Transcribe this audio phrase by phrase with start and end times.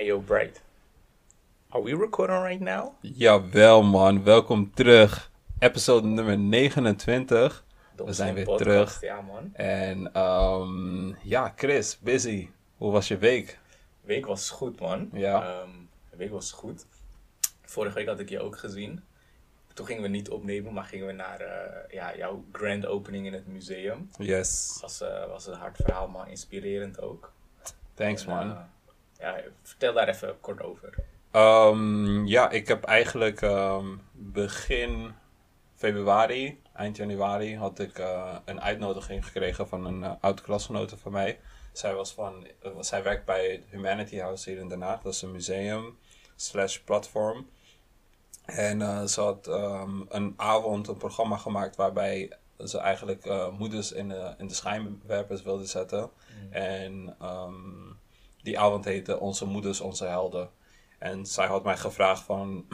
[0.00, 0.62] Hey yo, Bright.
[1.72, 2.94] Are we recording right now?
[3.02, 5.30] Jawel man, welkom terug.
[5.58, 7.64] Episode nummer 29.
[7.96, 9.00] We zijn weer Podcast, terug.
[9.00, 9.50] Ja, man.
[9.54, 12.48] En ehm, ja, Chris, busy.
[12.76, 13.58] Hoe was je week?
[14.00, 15.10] week was goed, man.
[15.12, 15.64] Ja.
[16.10, 16.86] De week was goed.
[17.62, 19.02] Vorige week had ik je ook gezien.
[19.74, 23.32] Toen gingen we niet opnemen, maar gingen we naar eh, ja, jouw grand opening in
[23.32, 24.10] het museum.
[24.18, 24.78] Yes.
[24.80, 27.32] Was, eh, was een hard verhaal, maar inspirerend ook.
[27.94, 28.50] Thanks En, man.
[28.50, 28.60] eh,
[29.20, 30.94] ja, vertel daar even kort over.
[31.30, 35.14] Ehm, ja, ik heb eigenlijk ehm, begin
[35.74, 41.12] februari, eind januari, had ik eh, een uitnodiging gekregen van een uh, oud klasgenote van
[41.12, 41.40] mij.
[41.72, 45.00] Zij, was van, uh, zij werkt bij het Humanity House hier in Den Haag.
[45.00, 45.98] Dat is een museum
[46.36, 47.48] slash platform.
[48.44, 52.32] En ze had um, een avond een programma gemaakt waarbij
[52.64, 56.00] ze eigenlijk moeders in de, in de schijnwerpers wilde zetten.
[56.00, 56.52] Mm.
[56.52, 57.89] En um,
[58.42, 60.50] die avond heette Onze Moeders, Onze Helden.
[60.98, 62.66] En zij had mij gevraagd van...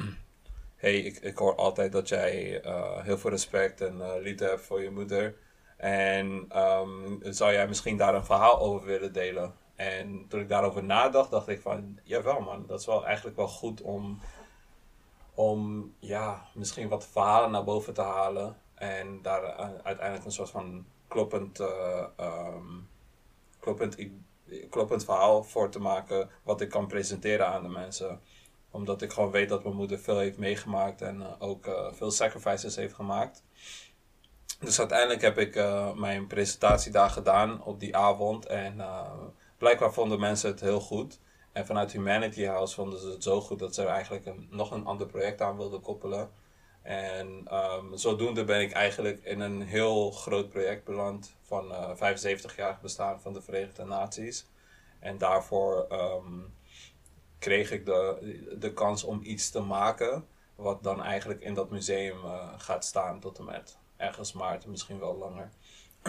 [0.76, 4.62] hey, ik, ik hoor altijd dat jij uh, heel veel respect en uh, liefde hebt
[4.62, 5.36] voor je moeder.
[5.76, 9.54] En um, zou jij misschien daar een verhaal over willen delen?
[9.74, 11.98] En toen ik daarover nadacht, dacht ik van...
[12.02, 14.20] Jawel man, dat is wel eigenlijk wel goed om...
[15.34, 18.56] Om, ja, misschien wat verhalen naar boven te halen.
[18.74, 21.58] En daar uh, uiteindelijk een soort van kloppend...
[22.20, 22.88] Um,
[23.60, 23.98] kloppend
[24.70, 28.20] kloppend verhaal voor te maken wat ik kan presenteren aan de mensen.
[28.70, 32.10] Omdat ik gewoon weet dat mijn moeder veel heeft meegemaakt en uh, ook uh, veel
[32.10, 33.44] sacrifices heeft gemaakt.
[34.60, 38.84] Dus uiteindelijk heb ik uh, mijn presentatie daar gedaan op die avond en
[39.58, 41.18] blijkbaar vonden mensen het heel goed.
[41.52, 44.86] En vanuit Humanity House vonden ze het zo goed dat ze er eigenlijk nog een
[44.86, 46.30] ander project aan wilden koppelen.
[46.86, 52.56] En um, zodoende ben ik eigenlijk in een heel groot project beland van uh, 75
[52.56, 54.46] jaar bestaan van de Verenigde Naties.
[54.98, 56.54] En daarvoor um,
[57.38, 62.24] kreeg ik de, de kans om iets te maken wat dan eigenlijk in dat museum
[62.24, 65.50] uh, gaat staan tot en met ergens maart, misschien wel langer.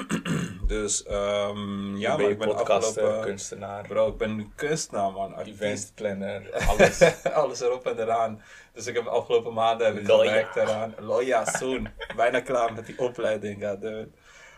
[0.68, 3.22] dus um, ja, maar ik ben afgelopen...
[3.22, 3.88] kunstenaar.
[3.88, 5.40] Bro, ik ben nu kunstenaar man.
[5.40, 7.02] Event planner, alles.
[7.34, 8.42] alles erop en eraan.
[8.74, 10.94] Dus ik heb de afgelopen maanden heb ik gewerkt eraan.
[11.00, 11.90] Loja, soon.
[12.16, 13.62] Bijna klaar met die opleiding.
[13.62, 14.10] Ja, dude.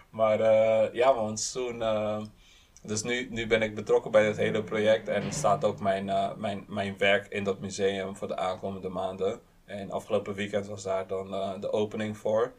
[0.10, 1.82] Maar uh, ja man, soon...
[1.82, 2.22] Uh,
[2.84, 5.08] dus nu, nu ben ik betrokken bij het hele project.
[5.08, 9.40] En staat ook mijn, uh, mijn, mijn werk in dat museum voor de aankomende maanden.
[9.66, 11.30] En afgelopen weekend was daar dan
[11.62, 12.54] de opening voor.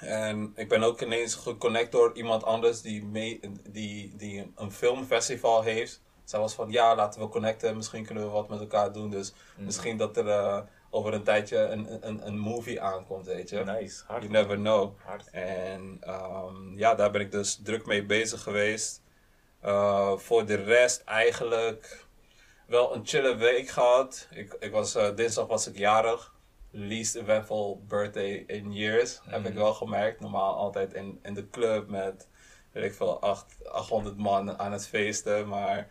[0.00, 3.40] En ik ben ook ineens geconnect door iemand anders die, mee,
[3.70, 6.00] die, die een, filmfestival heeft.
[6.24, 7.76] Zij was van, ja, laten we connecten.
[7.76, 9.10] Misschien kunnen we wat met elkaar doen.
[9.10, 9.64] Dus mm.
[9.64, 13.64] misschien dat er uh, over een tijdje een, een, een movie aankomt, weet je.
[13.64, 14.02] Nice.
[14.06, 14.22] Hard.
[14.22, 14.92] You never know.
[15.04, 15.30] Hard.
[15.30, 19.02] En um, ja, daar ben ik dus druk mee bezig geweest.
[19.64, 22.06] Uh, voor de rest eigenlijk
[22.66, 24.28] wel een chille week gehad.
[24.30, 26.34] Ik, ik was, uh, dinsdag was ik jarig
[26.70, 29.20] least eventful birthday in years.
[29.24, 29.32] Mm.
[29.32, 30.20] Heb ik wel gemerkt.
[30.20, 32.28] Normaal altijd in, in de club met,
[32.72, 35.48] weet ik veel, 8, 800 man aan het feesten.
[35.48, 35.88] Maar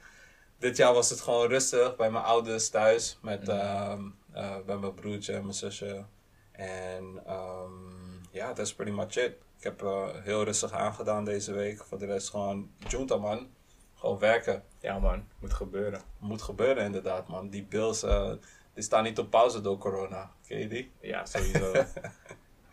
[0.58, 3.18] dit jaar was het gewoon rustig bij mijn ouders thuis.
[3.22, 3.54] Met, mm.
[3.54, 6.06] um, uh, bij mijn broertje en mijn zusje.
[6.52, 9.36] En um, ja, dat is pretty much it.
[9.58, 11.84] Ik heb uh, heel rustig aangedaan deze week.
[11.84, 13.48] Voor de rest gewoon junta man.
[13.96, 14.64] Gewoon werken.
[14.80, 16.02] Ja man, moet gebeuren.
[16.20, 17.50] Moet gebeuren inderdaad man.
[17.50, 18.04] Die bills...
[18.04, 18.32] Uh,
[18.76, 20.32] die staan niet op pauze door corona.
[20.48, 20.92] Ken je die?
[21.00, 21.86] Ja, sowieso.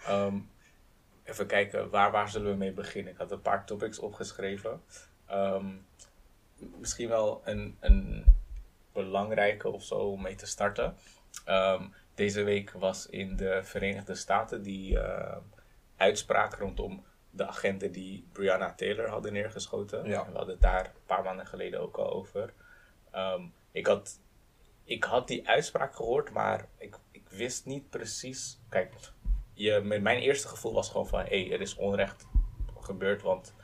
[0.09, 0.51] um,
[1.25, 3.13] even kijken, waar, waar zullen we mee beginnen?
[3.13, 4.83] Ik had een paar topics opgeschreven.
[5.31, 5.87] Um,
[6.79, 8.25] misschien wel een, een
[8.93, 10.97] belangrijke of zo om mee te starten.
[11.49, 15.37] Um, deze week was in de Verenigde Staten die uh,
[15.97, 20.09] uitspraak rondom de agenten die Breonna Taylor hadden neergeschoten.
[20.09, 20.27] Ja.
[20.27, 22.53] We hadden het daar een paar maanden geleden ook al over.
[23.73, 24.19] ik had
[24.85, 28.61] ik had die uitspraak gehoord, maar ik, ik wist niet precies.
[28.69, 28.93] Kijk,
[29.55, 32.27] je, mijn eerste gevoel was gewoon van: hé, hey, er is onrecht
[32.81, 33.55] gebeurd, want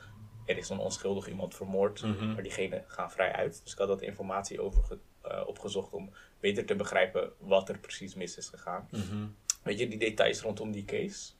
[0.45, 2.33] er is een onschuldig iemand vermoord, Mhm.
[2.33, 3.61] maar diegene gaan vrij uit.
[3.63, 6.09] Dus ik had dat informatie over ge, uh, opgezocht om
[6.39, 8.87] beter te begrijpen wat er precies mis is gegaan.
[8.91, 9.35] Mm-hmm.
[9.63, 11.31] Weet je die details rondom die case?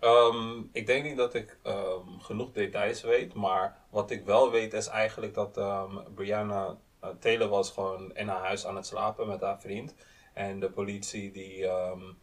[0.00, 4.72] Um, ik denk niet dat ik um, genoeg details weet, maar wat ik wel weet
[4.72, 6.78] is eigenlijk dat um, Brianna
[7.18, 9.94] Taylor was gewoon in haar huis aan het slapen met haar vriend.
[10.32, 12.18] En de politie die, um,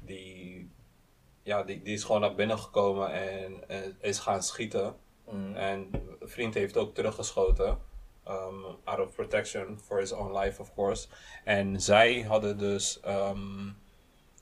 [0.00, 0.70] die,
[1.42, 3.64] ja, die, die is gewoon naar binnen gekomen en
[4.00, 4.96] is gaan schieten.
[5.30, 5.54] Mm.
[5.54, 5.88] En
[6.20, 7.78] een vriend heeft ook teruggeschoten.
[8.28, 11.08] Um, out of protection for his own life, of course.
[11.44, 13.76] En zij hadden dus, um,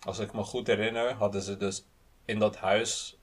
[0.01, 1.87] als ik me goed herinner, hadden ze dus
[2.25, 3.19] in dat huis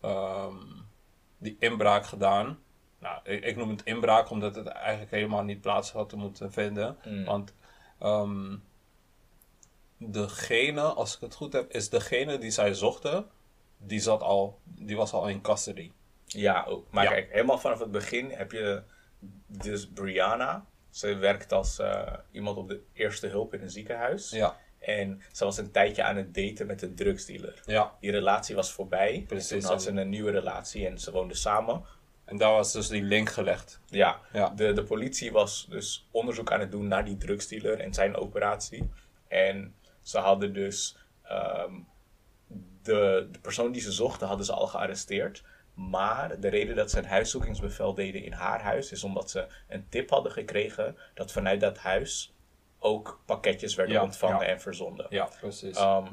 [1.38, 2.60] die inbraak gedaan.
[3.00, 6.52] Nou, ik, ik noem het inbraak omdat het eigenlijk helemaal niet plaats had te moeten
[6.52, 6.98] vinden.
[7.06, 7.26] Mm.
[7.26, 7.54] Want
[8.00, 8.56] ehm,
[9.98, 13.26] degene, als ik het goed heb, is degene die zij zochten,
[13.78, 15.92] die, zat al, die was al in custody.
[16.26, 16.92] Ja, ook.
[16.92, 17.10] Maar Ja.
[17.10, 18.82] kijk, helemaal vanaf het begin heb je
[19.48, 20.66] dus Brianna.
[20.90, 24.30] Ze werkt als eh, iemand op de eerste hulp in een ziekenhuis.
[24.30, 27.62] Ja, En ze was een tijdje aan het daten met een drugsdealer.
[27.66, 27.96] ja.
[28.00, 29.24] Die relatie was voorbij.
[29.28, 31.84] Precies, En toen had ze een nieuwe relatie en ze woonden samen.
[32.30, 33.80] En daar was dus die link gelegd.
[33.86, 34.50] Ja, Ja.
[34.50, 38.90] De, de politie was dus onderzoek aan het doen naar die drugsdealer en zijn operatie.
[39.28, 41.74] En ze hadden dus ehm,
[42.82, 45.44] de, de persoon die ze zochten, hadden ze al gearresteerd.
[45.74, 49.90] Maar de reden dat ze een huiszoekingsbevel deden in haar huis, is omdat ze een
[49.90, 52.34] tip hadden gekregen dat vanuit dat huis
[52.80, 54.52] ook pakketjes werden Ja, ontvangen ja.
[54.52, 55.06] en verzonden.
[55.10, 55.78] Ja, precies.
[55.78, 56.08] Ehm,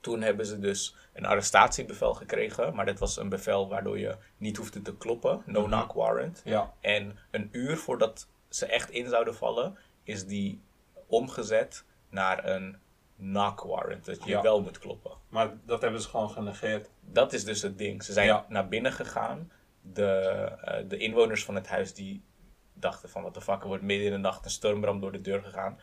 [0.00, 4.56] toen hebben ze dus een arrestatiebevel gekregen, maar dat was een bevel waardoor je niet
[4.56, 6.40] hoefde te kloppen, no knock warrant.
[6.44, 10.60] ja, En een uur voordat ze echt in zouden vallen, is die
[11.06, 12.76] omgezet naar een
[13.18, 14.42] knock warrant, dat je Ja.
[14.42, 15.12] wel moet kloppen.
[15.28, 16.90] maar dat hebben ze gewoon genegeerd.
[17.00, 18.02] Dat is dus het ding.
[18.04, 18.46] Ze zijn Ja.
[18.48, 19.52] naar binnen gegaan.
[19.80, 20.04] De,
[20.64, 22.22] eh, de inwoners van het huis die
[22.74, 25.20] dachten van wat de fuck, er wordt midden in de nacht een stormbrand door de
[25.20, 25.78] deur gegaan.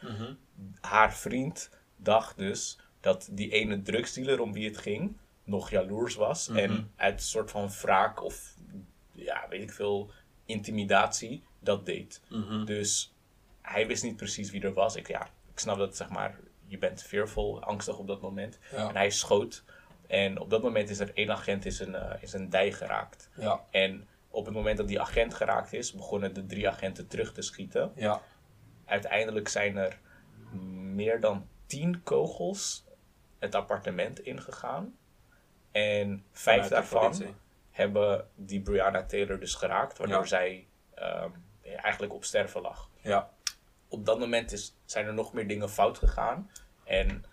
[0.81, 6.47] Haar vriend dacht dus dat die ene drugsdealer om wie het ging nog jaloers was.
[6.49, 8.55] En uit een soort van wraak of
[9.11, 10.11] ja, weet ik veel,
[10.45, 12.21] intimidatie dat deed.
[12.65, 13.13] Dus
[13.61, 14.95] hij wist niet precies wie er was.
[14.95, 18.59] Ik, ja, ik snap dat, zeg maar, je bent fearful, angstig op dat moment.
[18.71, 18.89] Ja.
[18.89, 19.63] En hij schoot.
[20.07, 23.29] En op dat moment is er één agent in zijn, eh, in zijn dij geraakt.
[23.37, 27.33] Ja, En op het moment dat die agent geraakt is, begonnen de drie agenten terug
[27.33, 27.91] te schieten.
[27.95, 28.21] ja,
[28.85, 29.99] Uiteindelijk zijn er
[30.95, 32.84] meer dan tien kogels
[33.39, 34.97] het appartement ingegaan.
[35.71, 37.35] En vijf daarvan politie.
[37.71, 40.25] hebben die Brianna Taylor dus geraakt, waardoor Ja.
[40.25, 41.29] zij ehm,
[41.61, 42.89] eigenlijk op sterven lag.
[43.01, 43.29] ja,
[43.87, 46.51] Op dat moment is, zijn er nog meer dingen fout gegaan.
[46.83, 47.25] En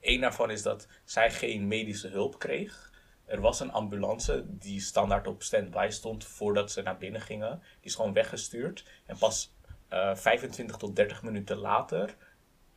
[0.00, 2.90] één daarvan is dat zij geen medische hulp kreeg.
[3.24, 7.58] Er was een ambulance die standaard op standby stond voordat ze naar binnen gingen.
[7.80, 8.84] Die is gewoon weggestuurd.
[9.06, 9.54] En pas
[9.88, 12.16] eh 25 tot 30 minuten later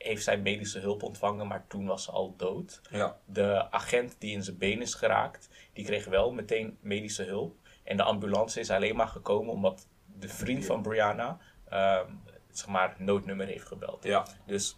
[0.05, 2.81] heeft zij medische hulp ontvangen, maar toen was ze al dood.
[2.89, 7.55] ja, De agent die in zijn been is geraakt, die kreeg wel meteen medische hulp.
[7.83, 9.87] En de ambulance is alleen maar gekomen omdat
[10.19, 11.37] de vriend van Brianna,
[11.69, 12.11] ehm,
[12.51, 14.03] zeg maar, noodnummer heeft gebeld.
[14.03, 14.77] ja, Dus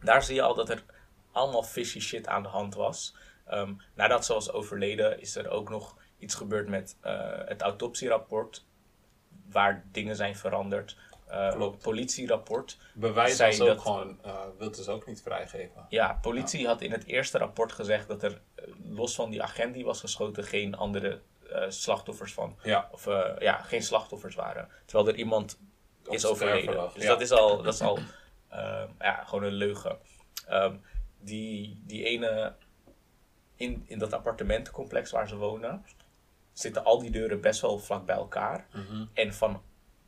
[0.00, 0.84] daar zie je al dat er
[1.32, 3.16] allemaal fishy shit aan de hand was.
[3.46, 8.66] Ehm, nadat ze was overleden, is er ook nog iets gebeurd met eh, het autopsierapport,
[9.50, 10.96] waar dingen zijn veranderd.
[11.26, 11.70] Eh.
[11.82, 12.78] Politierapport.
[12.94, 15.86] Bewijs was ook dat- gewoon, eh wil ze ook niet vrijgeven.
[15.88, 19.74] Ja, politie had in het eerste rapport gezegd dat er, eh, los van die agent
[19.74, 21.20] die was geschoten, geen andere
[21.68, 23.04] slachtoffers van, Ja, of
[23.38, 24.68] ja, geen slachtoffers waren.
[24.84, 25.58] Terwijl er iemand
[26.06, 26.90] Op is overleden.
[26.94, 27.08] Dus ja.
[27.08, 27.98] dat is al, dat is al
[28.48, 29.98] ehm, ja, gewoon een leugen.
[30.46, 30.76] Ehm,
[31.20, 32.54] die, die ene,
[33.56, 35.84] in, in dat appartementencomplex waar ze wonen,
[36.52, 38.66] zitten al die deuren best wel vlak bij elkaar.
[38.72, 39.04] Mhm.
[39.12, 39.62] En van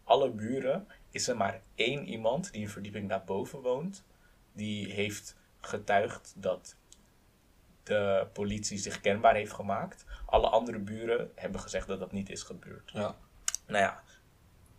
[0.04, 4.04] alle buren is er maar één iemand die een verdieping daarboven woont,
[4.52, 6.76] die heeft getuigd dat
[7.82, 10.04] de politie zich kenbaar heeft gemaakt.
[10.26, 13.16] Alle andere buren hebben gezegd dat dat niet is gebeurd ja,
[13.66, 14.02] nou ja,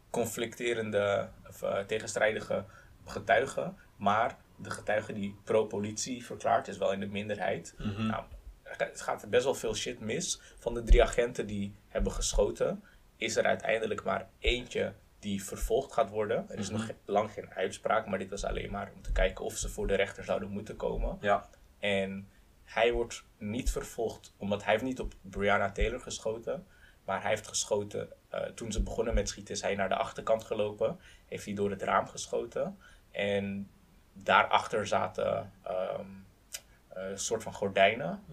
[0.10, 2.66] conflicterende of eh, tegenstrijdige
[3.06, 3.78] getuigen.
[3.96, 7.76] Maar de getuige die pro-politie verklaart is wel in de minderheid.
[7.98, 8.24] Nou,
[8.64, 10.42] het gaat best wel veel shit mis.
[10.60, 12.84] Van de drie agenten die hebben geschoten,
[13.18, 16.46] is er uiteindelijk maar eentje die vervolgd gaat worden.
[16.50, 19.46] Er is nog ge- lang geen uitspraak, maar dit was alleen maar om te kijken
[19.46, 21.18] of ze voor de rechter zouden moeten komen.
[21.22, 21.50] ja,
[21.80, 22.30] En
[22.64, 26.68] hij wordt niet vervolgd omdat hij heeft niet op Brianna Taylor geschoten.
[27.06, 28.10] Maar hij heeft geschoten.
[28.30, 31.00] eh, toen ze begonnen met schieten is hij naar de achterkant gelopen.
[31.26, 32.78] Heeft hij door het raam geschoten.
[33.12, 33.70] En
[34.14, 36.06] daarachter zaten ehm,
[36.88, 38.24] eh, een soort van gordijnen.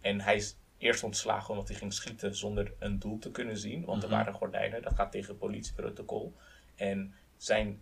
[0.00, 3.84] En hij is eerst ontslagen omdat hij ging schieten zonder een doel te kunnen zien.
[3.84, 4.82] Want er waren gordijnen.
[4.82, 6.34] Dat gaat tegen politieprotocol.
[6.74, 7.80] En zijn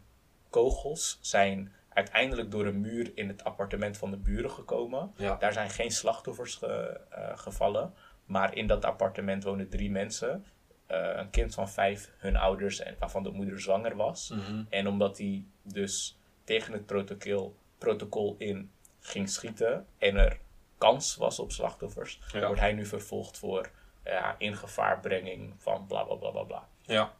[0.50, 5.12] kogels zijn uiteindelijk door een muur in het appartement van de buren gekomen.
[5.16, 5.36] Ja.
[5.36, 7.94] Daar zijn geen slachtoffers ge- eh, gevallen.
[8.24, 10.44] Maar in dat appartement wonen drie mensen.
[10.86, 14.34] Eh, een kind van vijf, hun ouders, en waarvan de moeder zwanger was.
[14.68, 18.70] En omdat hij dus tegen het protocol, protocol in
[19.00, 20.38] ging schieten en er
[20.84, 22.46] kans was op slachtoffers, Ja.
[22.46, 23.70] wordt hij nu vervolgd voor
[24.04, 26.68] ja, in gevaarbrenging van bla bla bla bla bla.
[26.82, 27.12] ja,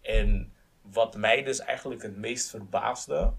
[0.00, 3.32] En wat mij dus eigenlijk het meest verbaasde,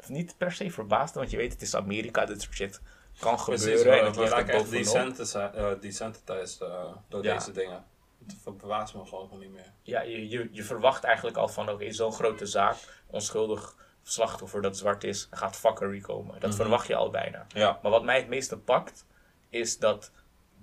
[0.00, 2.80] of niet per se verbaasde, want je weet, het is Amerika, dit soort shit
[3.18, 7.34] kan Precies, gebeuren en het we raken echt desensitized uh, desensitized, uh, door Ja.
[7.34, 7.84] deze dingen.
[8.26, 9.72] het verbaast me gewoon niet meer.
[9.82, 13.76] Ja, je, je, je verwacht eigenlijk al van, oké, zo'n grote zaak, onschuldig
[14.08, 16.40] slachtoffer dat zwart is, gaat fuckery komen.
[16.40, 17.46] Dat verwacht je al bijna.
[17.48, 17.78] Ja.
[17.82, 19.04] Maar wat mij het meeste pakt,
[19.48, 20.10] is dat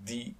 [0.03, 0.35] die,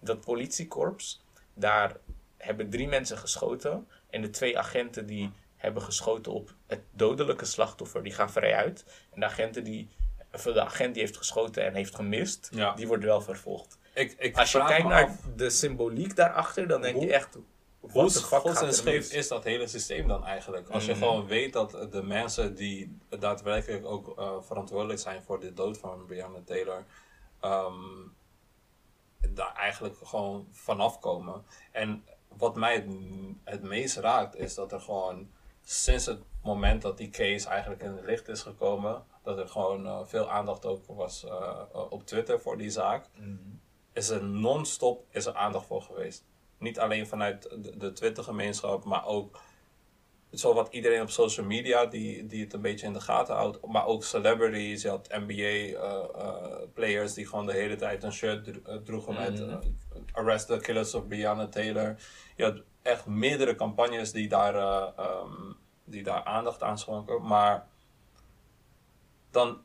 [0.00, 1.96] dat politiekorps, daar
[2.36, 3.88] hebben drie mensen geschoten.
[4.10, 8.84] En de twee agenten die hebben geschoten op het dodelijke slachtoffer, die gaan vrij uit.
[9.14, 9.88] En de, agenten die,
[10.30, 12.74] de agent die heeft geschoten en heeft gemist, Ja.
[12.74, 13.78] die wordt wel vervolgd.
[13.92, 17.38] Ik, ik Als je kijkt naar af, de symboliek daarachter, dan denk je echt,
[17.92, 18.02] hoe
[18.66, 20.68] en scheef is dat hele systeem dan eigenlijk?
[20.68, 21.00] Als je Mhm.
[21.00, 26.06] gewoon weet dat de mensen die daadwerkelijk ook eh, verantwoordelijk zijn voor de dood van
[26.06, 26.84] Breonna Taylor,
[27.40, 27.74] ehm,
[29.28, 31.44] daar eigenlijk gewoon vanaf komen.
[31.72, 32.04] En
[32.36, 32.86] wat mij het,
[33.44, 35.30] het meest raakt is dat er gewoon
[35.64, 39.86] sinds het moment dat die case eigenlijk in het licht is gekomen, dat er gewoon
[39.86, 43.36] eh, veel aandacht ook was eh, op Twitter voor die zaak Mhm.
[43.92, 46.24] is er non-stop is er aandacht voor geweest.
[46.58, 47.48] Niet alleen vanuit
[47.78, 49.40] de, Twitter-gemeenschap, maar ook
[50.32, 53.66] zo wat iedereen op social media die, die het een beetje in de gaten houdt.
[53.66, 55.08] Maar ook celebrities, je had
[56.08, 59.50] NBA-players die gewoon de hele tijd een shirt eh, droegen met Mhm.
[59.50, 59.56] eh,
[60.12, 61.96] Arrest the Killers of Breonna Taylor.
[62.36, 65.52] Je had echt meerdere campagnes die daar, eh, ehm,
[65.84, 67.22] die daar aandacht aan schonken.
[67.26, 67.66] Maar
[69.30, 69.60] dan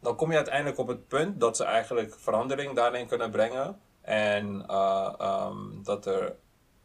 [0.00, 3.80] dan kom je uiteindelijk op het punt dat ze eigenlijk verandering daarin kunnen brengen.
[4.08, 6.36] En eh, ehm, dat er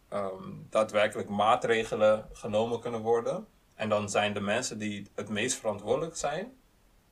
[0.09, 3.47] ehm, daadwerkelijk maatregelen genomen kunnen worden.
[3.75, 6.57] En dan zijn de mensen die het meest verantwoordelijk zijn,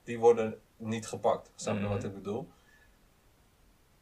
[0.03, 1.51] die worden niet gepakt.
[1.55, 1.89] Snap je Mhm.
[1.91, 2.49] wat ik bedoel?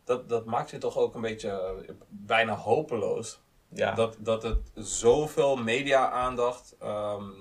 [0.04, 3.42] Dat, dat maakt je toch ook een beetje eh, bijna hopeloos.
[3.68, 3.92] Ja.
[3.94, 7.32] Dat, dat het zoveel media-aandacht ehm,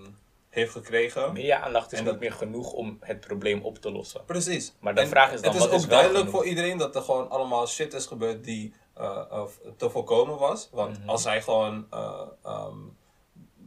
[0.48, 1.32] heeft gekregen.
[1.32, 4.24] Media-aandacht is En niet meer genoeg om het probleem op te lossen.
[4.24, 4.74] Precies.
[4.80, 6.34] Maar de En vraag is dan, Het is wat ook is duidelijk genoeg?
[6.34, 9.42] voor iedereen dat er gewoon allemaal shit is gebeurd die eh,
[9.76, 10.68] te voorkomen was.
[10.72, 11.08] Want Mhm.
[11.08, 12.76] als zij gewoon eh, ehm,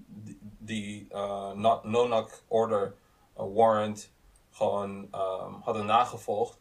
[0.07, 2.95] die, die eh, no- no-knock order
[3.33, 4.11] warrant
[4.51, 6.59] gewoon ehm, hadden nagevolgd.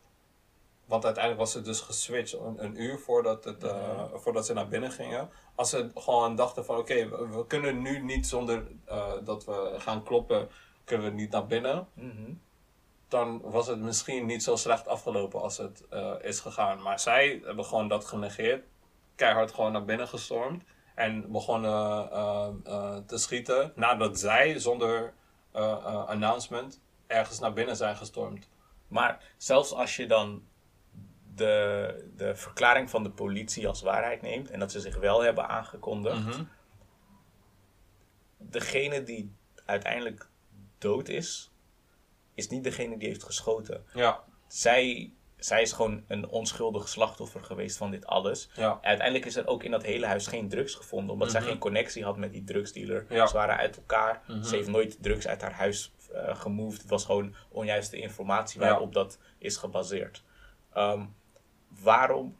[0.84, 4.16] Want uiteindelijk was het dus geswitcht een, een uur voordat, het, Mhm.
[4.18, 5.30] voordat ze naar binnen gingen.
[5.60, 9.74] Als ze gewoon dachten van oké, we, we kunnen nu niet zonder eh, dat we
[9.78, 10.48] gaan kloppen,
[10.84, 12.32] kunnen we niet naar binnen Mhm.
[13.08, 16.82] dan was het misschien niet zo slecht afgelopen als het eh, is gegaan.
[16.82, 18.64] Maar zij hebben gewoon dat genegeerd.
[19.14, 20.64] Keihard gewoon naar binnen gestormd.
[20.94, 23.72] En begonnen eh, te schieten.
[23.74, 25.12] Nadat zij zonder
[26.06, 28.48] announcement ergens naar binnen zijn gestormd.
[28.88, 30.42] Maar zelfs als je dan
[31.34, 35.48] de, de verklaring van de politie als waarheid neemt en dat ze zich wel hebben
[35.48, 36.42] aangekondigd, Mhm.
[38.38, 39.32] degene die
[39.64, 40.28] uiteindelijk
[40.78, 41.50] dood is,
[42.34, 43.84] is niet degene die heeft geschoten.
[43.94, 48.50] Ja, Zij, zij is gewoon een onschuldig slachtoffer geweest van dit alles.
[48.54, 51.48] ja, Uiteindelijk is er ook in dat hele huis geen drugs gevonden, omdat zij Mhm.
[51.50, 53.06] geen connectie had met die drugsdealer.
[53.08, 53.26] Ja.
[53.26, 54.22] Ze waren uit elkaar.
[54.26, 54.42] Mhm.
[54.42, 56.80] Ze heeft nooit drugs uit haar huis eh gemoved.
[56.80, 60.24] Het was gewoon onjuiste informatie waarop dat is gebaseerd.
[60.72, 61.04] Ehm,
[61.82, 62.38] waarom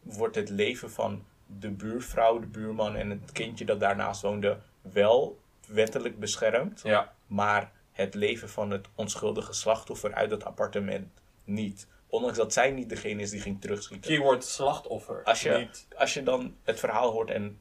[0.00, 5.40] wordt het leven van de buurvrouw, de buurman en het kindje dat daarnaast woonde wel
[5.66, 7.14] wettelijk beschermd, ja.
[7.26, 11.08] maar het leven van het onschuldige slachtoffer uit het appartement
[11.44, 11.86] niet?
[12.06, 14.10] Ondanks dat zij niet degene is die ging terugschieten.
[14.10, 15.22] Keyword slachtoffer.
[15.24, 17.58] Als je, Niet, als je dan het verhaal hoort en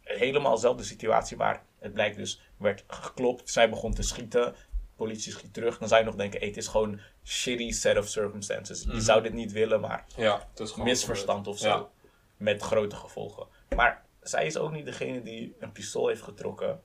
[0.00, 4.54] helemaal dezelfde situatie, maar het blijkt dus, werd geklopt, zij begon te schieten,
[4.96, 8.08] politie schiet terug, dan zou je nog denken, hey, het is gewoon shitty set of
[8.08, 8.84] circumstances.
[8.84, 8.94] Mhm.
[8.94, 11.90] Je zou dit niet willen, maar ja, het is gewoon misverstand of zo.
[12.36, 13.46] Met grote gevolgen.
[13.76, 16.82] Maar zij is ook niet degene die een pistool heeft getrokken.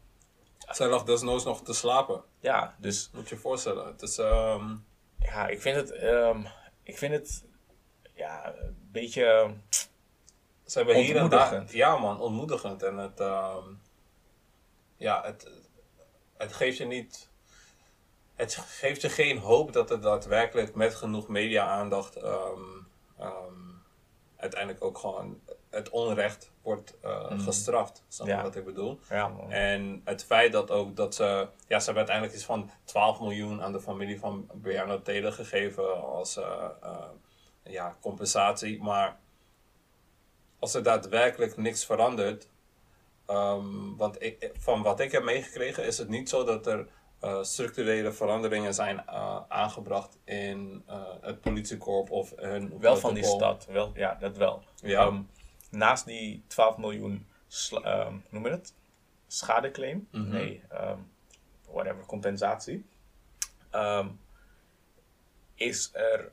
[0.57, 2.23] Zij lag desnoods nog te slapen.
[2.39, 3.87] Ja, dus Moet je je voorstellen.
[3.87, 4.17] Het is...
[4.17, 4.75] ehm,
[5.19, 6.45] ja, ik vind het, ehm,
[6.83, 7.45] ik vind het
[8.13, 9.55] ja, een beetje...
[10.65, 11.41] Ze hebben hier en daar...
[11.41, 11.71] Ontmoedigend.
[11.71, 12.83] Ja man, ontmoedigend.
[12.83, 13.19] En het...
[13.19, 13.73] ehm,
[14.95, 15.51] ja, het,
[16.37, 17.29] het geeft je niet...
[18.37, 22.15] Het geeft je geen hoop dat het daadwerkelijk met genoeg media-aandacht...
[22.15, 22.59] ehm,
[23.19, 23.53] ehm,
[24.35, 25.39] uiteindelijk ook gewoon
[25.69, 27.39] het onrecht wordt eh, Mhm.
[27.39, 28.03] gestraft.
[28.07, 28.41] Snap je Ja.
[28.41, 28.99] wat ik bedoel?
[29.09, 29.31] Ja.
[29.49, 31.23] En het feit dat ook dat ze...
[31.67, 36.03] Ja, ze hebben uiteindelijk iets van 12 miljoen aan de familie van Breonna Taylor gegeven
[36.03, 37.03] als eh, eh,
[37.63, 38.81] ja, compensatie.
[38.81, 39.17] Maar
[40.59, 42.47] als er daadwerkelijk niks verandert...
[43.25, 46.87] ehm, want ik, van wat ik heb meegekregen is het niet zo dat er
[47.19, 53.23] eh, structurele veranderingen zijn eh, aangebracht in eh, het politiekorps of hun Wel van die
[53.23, 54.63] stad, wel, ja, dat wel.
[54.75, 55.05] Ja.
[55.05, 55.21] Ehm,
[55.69, 57.27] naast die 12 miljoen,
[57.69, 58.73] hoe noem je het?
[59.27, 60.07] Schadeclaim?
[60.11, 60.29] Mhm.
[60.29, 60.99] Nee, ehm,
[61.71, 62.85] whatever, compensatie.
[65.55, 66.31] Is er,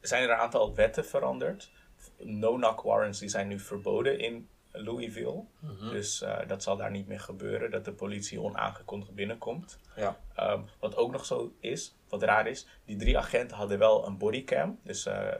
[0.00, 1.70] zijn er een aantal wetten veranderd.
[2.18, 5.44] No-knock warrants die zijn nu verboden in Louisville.
[5.90, 9.78] Dus eh, dat zal daar niet meer gebeuren, dat de politie onaangekondigd binnenkomt.
[9.96, 10.18] Ja.
[10.34, 14.18] Ehm, wat ook nog zo is, wat raar is, die drie agenten hadden wel een
[14.18, 14.78] bodycam.
[14.82, 15.34] Dus eh,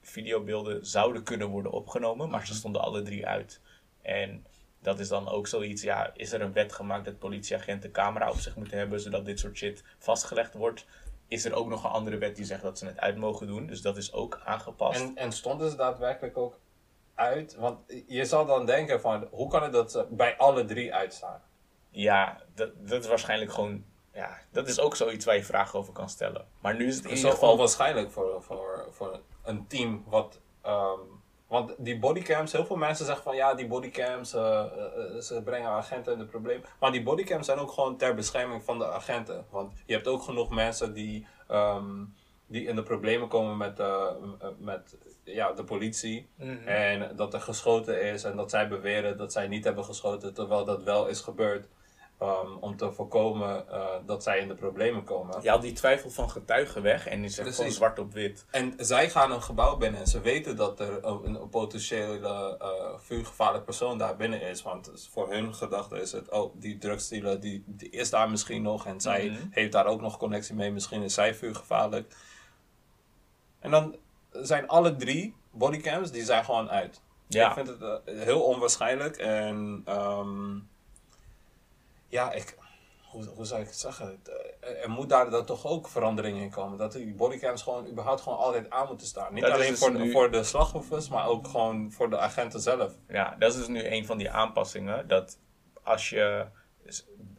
[0.00, 3.60] videobeelden zouden kunnen worden opgenomen, maar ze stonden alle drie uit.
[4.02, 4.46] En
[4.80, 8.38] dat is dan ook zoiets, ja, is er een wet gemaakt dat politieagenten camera op
[8.38, 10.86] zich moeten hebben, zodat dit soort shit vastgelegd wordt?
[11.28, 13.66] Is er ook nog een andere wet die zegt dat ze het uit mogen doen?
[13.66, 15.00] Dus dat is ook aangepast.
[15.00, 16.58] En, en stonden ze daadwerkelijk ook
[17.18, 17.56] uit?
[17.56, 21.42] Want je zal dan denken van, hoe kan het dat ze bij alle drie uitstaan?
[21.90, 23.84] Ja, dat, dat is waarschijnlijk gewoon.
[24.12, 26.46] Ja, dat is ook zoiets waar je vragen over kan stellen.
[26.60, 27.50] Maar nu is het in Het ieder geval.
[27.52, 30.40] onwaarschijnlijk voor, voor, voor een team wat...
[30.62, 31.00] ehm,
[31.46, 35.70] want die bodycams, heel veel mensen zeggen van ja, die bodycams, eh, eh, ze brengen
[35.70, 36.62] agenten in de probleem.
[36.80, 39.46] Maar die bodycams zijn ook gewoon ter bescherming van de agenten.
[39.50, 42.04] Want je hebt ook genoeg mensen die, ehm,
[42.48, 44.06] die in de problemen komen met, eh,
[44.58, 46.28] met ja, de politie.
[46.36, 46.66] Mhm.
[46.68, 50.64] En dat er geschoten is en dat zij beweren dat zij niet hebben geschoten, terwijl
[50.64, 51.68] dat wel is gebeurd.
[52.20, 55.42] ehm, om te voorkomen eh, dat zij in de problemen komen.
[55.42, 57.56] Je haalt die twijfel van getuigen weg en die zegt Precies.
[57.56, 58.46] gewoon zwart op wit.
[58.50, 62.98] En zij gaan een gebouw binnen en ze weten dat er een, een potentiële eh
[62.98, 64.62] vuurgevaarlijk persoon daar binnen is.
[64.62, 68.86] Want voor hun gedachte is het, oh, die drugsdealer die, die is daar misschien nog
[68.86, 69.46] en zij Mhm.
[69.50, 70.70] heeft daar ook nog connectie mee.
[70.72, 72.14] Misschien is zij vuurgevaarlijk.
[73.60, 73.96] En dan
[74.30, 77.00] zijn alle drie bodycams, die zijn gewoon uit.
[77.26, 77.48] Ja.
[77.48, 80.58] Ik vind het eh, heel onwaarschijnlijk en ehm,
[82.08, 82.56] ja, ik,
[83.10, 84.20] hoe, hoe zou ik het zeggen?
[84.60, 86.78] Eh, Er moet daar dan toch ook verandering in komen.
[86.78, 89.34] Dat die bodycams gewoon überhaupt gewoon altijd aan moeten staan.
[89.34, 92.18] Niet Dat alleen dus voor, de, nu- voor de slachtoffers, maar ook gewoon voor de
[92.18, 92.92] agenten zelf.
[93.08, 95.08] Ja, dat is dus nu een van die aanpassingen.
[95.08, 95.38] Dat
[95.82, 96.46] als je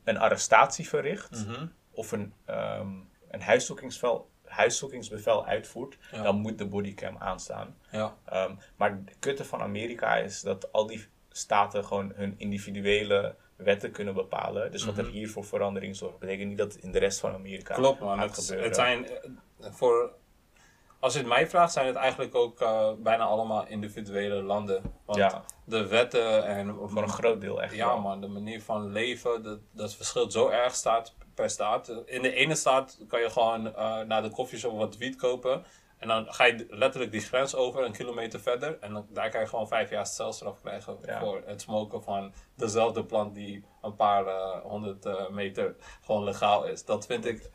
[0.04, 1.46] een arrestatie verricht
[1.92, 2.88] of een, ehm
[3.30, 6.22] een huiszoekingsbevel, huiszoekingsbevel uitvoert, Ja.
[6.24, 7.76] dan moet de bodycam aanstaan.
[7.92, 8.16] Ja.
[8.26, 13.92] Ehm, maar het kutte van Amerika is dat al die staten gewoon hun individuele wetten
[13.92, 14.72] kunnen bepalen.
[14.72, 17.34] Dus wat er hier voor verandering zorgt, betekent niet dat het in de rest van
[17.34, 18.18] Amerika Klopt man.
[18.18, 18.66] gaat Het, gebeuren.
[18.66, 20.12] het zijn eh, voor,
[21.00, 24.82] als je het mij vraagt, zijn het eigenlijk ook eh, bijna allemaal individuele landen.
[25.06, 25.44] Want Ja.
[25.66, 28.00] de wetten en voor een groot deel echt Ja, wel.
[28.00, 31.88] man, de manier van leven, dat, dat verschilt zo erg staat per staat.
[32.06, 35.64] In de ene staat kan je gewoon eh, naar de koffieshop wat wiet kopen.
[35.98, 38.78] En dan ga je letterlijk die grens over, een kilometer verder.
[38.80, 41.20] En dan, daar kan je gewoon vijf jaar celstraf krijgen Ja.
[41.20, 46.66] voor het smoken van dezelfde plant die een paar eh, honderd eh, meter gewoon legaal
[46.66, 46.86] is.
[46.86, 47.50] Dat vind ik,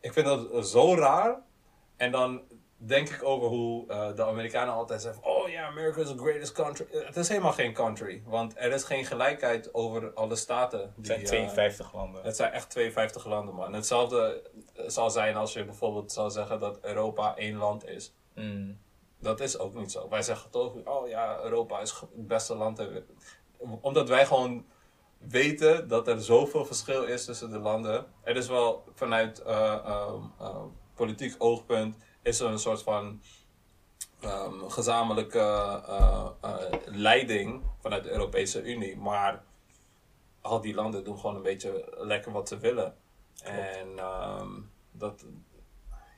[0.00, 1.40] ik vind dat zo raar.
[1.96, 2.42] En dan
[2.86, 6.52] denk ik over hoe eh, de Amerikanen altijd zeggen: Oh ja, America is the greatest
[6.52, 6.86] country.
[6.92, 10.80] Eh, Het is helemaal geen country, want er is geen gelijkheid over alle staten.
[10.80, 12.22] Het Die, zijn eh, 52 landen.
[12.24, 13.72] het zijn echt 52 landen, man.
[13.72, 14.42] Hetzelfde
[14.74, 18.14] eh, zal zijn als je bijvoorbeeld zou zeggen dat Europa één land is.
[18.34, 18.78] Mm.
[19.20, 20.08] Dat is ook niet zo.
[20.08, 22.82] Wij zeggen toch, oh ja, Europa is het beste land.
[23.80, 24.64] Omdat wij gewoon
[25.18, 28.06] weten dat er zoveel verschil is tussen de landen.
[28.22, 33.22] Er is wel vanuit eh, ehm, ehm, politiek oogpunt is er een soort van
[34.20, 38.96] ehm, gezamenlijke eh, eh, leiding vanuit de Europese Unie.
[38.96, 39.44] Maar
[40.40, 42.96] al die landen doen gewoon een beetje lekker wat ze willen.
[43.42, 44.50] En ehm,
[44.92, 45.24] dat,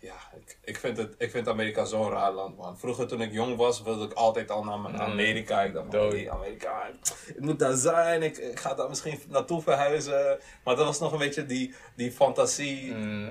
[0.05, 2.79] ja, ik, ik, vind het, ik vind Amerika zo'n raar land, man.
[2.79, 4.87] Vroeger toen ik jong was, wilde ik altijd al naar Mm.
[4.87, 5.63] Amerika.
[5.63, 6.91] Ik dacht, hey, Amerika,
[7.27, 10.39] ik moet daar zijn, ik, ik ga daar misschien naartoe verhuizen.
[10.65, 13.29] Maar dat was nog een beetje die, die fantasie Mm.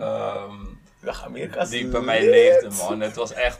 [1.02, 3.00] Dag Amerika die bij mij leefde, man.
[3.02, 3.60] Het was echt...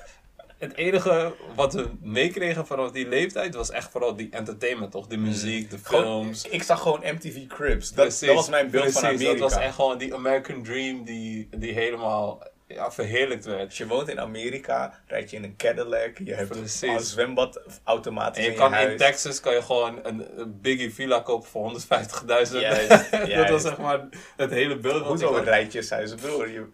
[0.58, 5.08] Het enige wat we meekregen vanaf die leeftijd was echt vooral die entertainment, toch?
[5.08, 6.43] De muziek, de Gewoon- films.
[6.47, 7.91] ik zag gewoon MTV Cribs.
[7.91, 9.04] Dat, Precies, dat was mijn beeld van.
[9.06, 9.32] Amerika.
[9.32, 13.65] Dat was echt gewoon die American Dream die, die helemaal ja, verheerlijkt werd.
[13.65, 16.17] Als je woont in Amerika, rijd je in een Cadillac.
[16.17, 16.82] Je hebt Precies.
[16.82, 18.99] een zwembad automatisch En je in kan je in huis.
[18.99, 22.28] Texas kan je gewoon een, een Biggie villa kopen voor 150.000.
[22.28, 25.06] Juist, dat was zeg maar het hele beeld.
[25.06, 25.43] Hoezo ik had.
[25.43, 26.17] rijtjeshuizen?
[26.17, 26.65] Broer, je...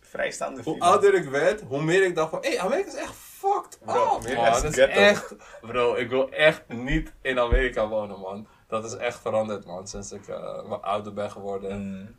[0.00, 0.86] Vrijstaande Hoe villa.
[0.86, 4.16] ouder ik werd, hoe meer ik dacht van, hé, hey, Amerika is echt fucked Bro,
[4.16, 4.54] up, Amerika man.
[4.54, 8.48] is Dat is echt, bro, ik wil echt niet in Amerika wonen, man.
[8.68, 11.78] Dat is echt veranderd, man, sinds ik eh, ouder ben geworden.
[11.78, 12.16] Mm.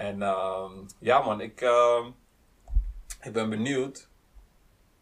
[0.00, 2.10] En ehm, ja, man, ik, ehm,
[3.22, 4.08] ik ben benieuwd.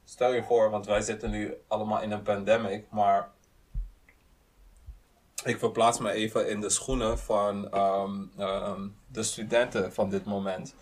[0.04, 3.30] Stel je voor, want wij zitten nu allemaal in een pandemic, maar
[5.44, 10.74] ik verplaats me even in de schoenen van ehm, de studenten van dit moment.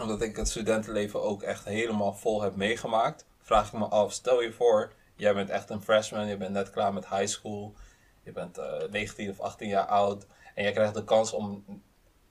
[0.00, 4.42] Omdat ik het studentenleven ook echt helemaal vol heb meegemaakt, vraag ik me af, stel
[4.42, 7.74] je voor, jij bent echt een freshman, je bent net klaar met high school,
[8.22, 11.64] je bent eh 19 of 18 jaar oud en je krijgt de kans om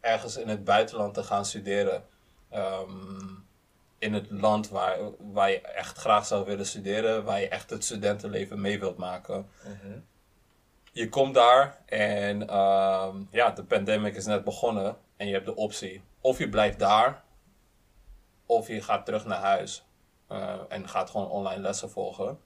[0.06, 2.06] ergens in het buitenland te gaan studeren.
[2.50, 3.44] Ehm,
[3.98, 4.98] in het land waar,
[5.34, 9.50] waar je echt graag zou willen studeren, waar je echt het studentenleven mee wilt maken.
[9.63, 10.00] Mhm.
[10.91, 15.56] je komt daar en ehm, ja, de pandemic is net begonnen en je hebt de
[15.56, 16.04] optie.
[16.22, 17.24] Of je blijft daar,
[18.46, 19.86] of je gaat terug naar huis
[20.28, 22.39] eh, en gaat gewoon online lessen volgen.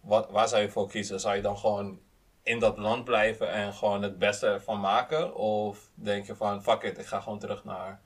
[0.00, 1.20] Wat, waar zou je voor kiezen?
[1.20, 2.00] Zou je dan gewoon
[2.42, 5.34] in dat land blijven en gewoon het beste ervan maken?
[5.34, 8.00] Of denk je van, fuck it, ik ga gewoon terug naar...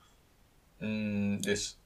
[0.78, 1.78] Mm, dus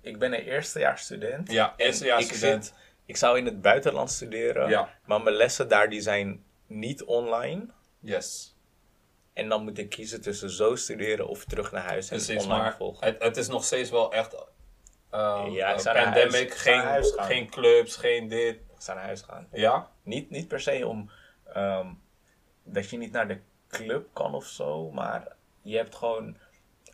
[0.00, 1.50] ik ben een eerstejaarsstudent.
[1.52, 2.64] Ja, En eerstejaarsstudent.
[2.66, 2.74] Ik, zit-
[3.06, 4.68] ik zou in het buitenland studeren.
[4.68, 4.88] Ja.
[5.04, 7.66] Maar mijn lessen daar die zijn niet online.
[8.00, 8.56] Yes.
[9.32, 12.62] En dan moet ik kiezen tussen zo studeren of terug naar huis en Precies, online
[12.62, 13.06] maar volgen.
[13.06, 14.34] het, het is nog steeds wel echt...
[15.10, 18.54] ehm, Ja, ik zou naar pandemic, huis- geen, geen clubs, geen dit.
[18.54, 19.48] Ik zou naar huis gaan.
[19.52, 19.90] Ja?
[20.02, 21.10] Niet, niet per se om
[21.54, 21.88] ehm,
[22.62, 26.36] dat je niet naar de club kan of zo, maar je hebt gewoon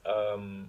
[0.03, 0.63] ehm,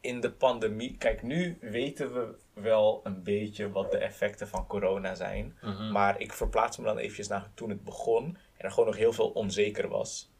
[0.00, 0.96] in de pandemie.
[0.96, 5.58] Kijk, nu weten we wel een beetje wat de effecten van corona zijn.
[5.60, 5.92] Mhm.
[5.92, 8.24] Maar ik verplaats me dan eventjes naar toen het begon
[8.56, 10.32] en er gewoon nog heel veel onzeker was.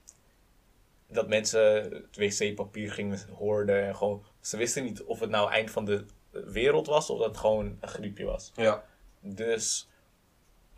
[1.07, 4.25] Dat mensen het wc-papier gingen hoorden en gewoon.
[4.41, 7.77] Ze wisten niet of het nou eind van de wereld was of dat het gewoon
[7.81, 8.53] een griepje was.
[8.55, 8.85] Ja.
[9.21, 9.89] Dus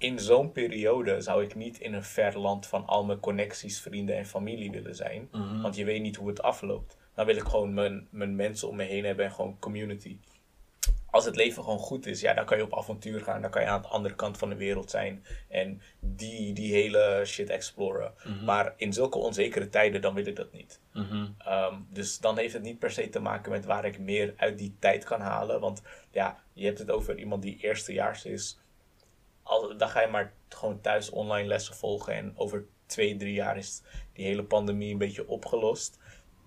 [0.01, 4.17] in zo'n periode zou ik niet in een ver land van al mijn connecties, vrienden
[4.17, 5.29] en familie willen zijn.
[5.33, 5.61] Mhm.
[5.61, 6.99] Want je weet niet hoe het afloopt.
[7.15, 10.17] Dan wil ik gewoon mijn, mijn mensen om me heen hebben en gewoon community.
[11.11, 13.43] Als het leven gewoon goed is, ja, dan kan je op avontuur gaan.
[13.43, 15.25] Dan kan je aan de andere kant van de wereld zijn.
[15.49, 18.13] En die, die hele shit exploren.
[18.45, 20.81] Maar in zulke onzekere tijden, dan wil ik dat niet.
[20.93, 21.27] Mhm.
[21.39, 24.59] Ehm, dus dan heeft het niet per se te maken met waar ik meer uit
[24.59, 25.61] die tijd kan halen.
[25.61, 28.59] Want ja, je hebt het over iemand die eerstejaars is.
[29.77, 32.15] Dan ga je maar gewoon thuis online lessen volgen.
[32.15, 33.83] En over twee, drie jaar is
[34.13, 35.99] die hele pandemie een beetje opgelost.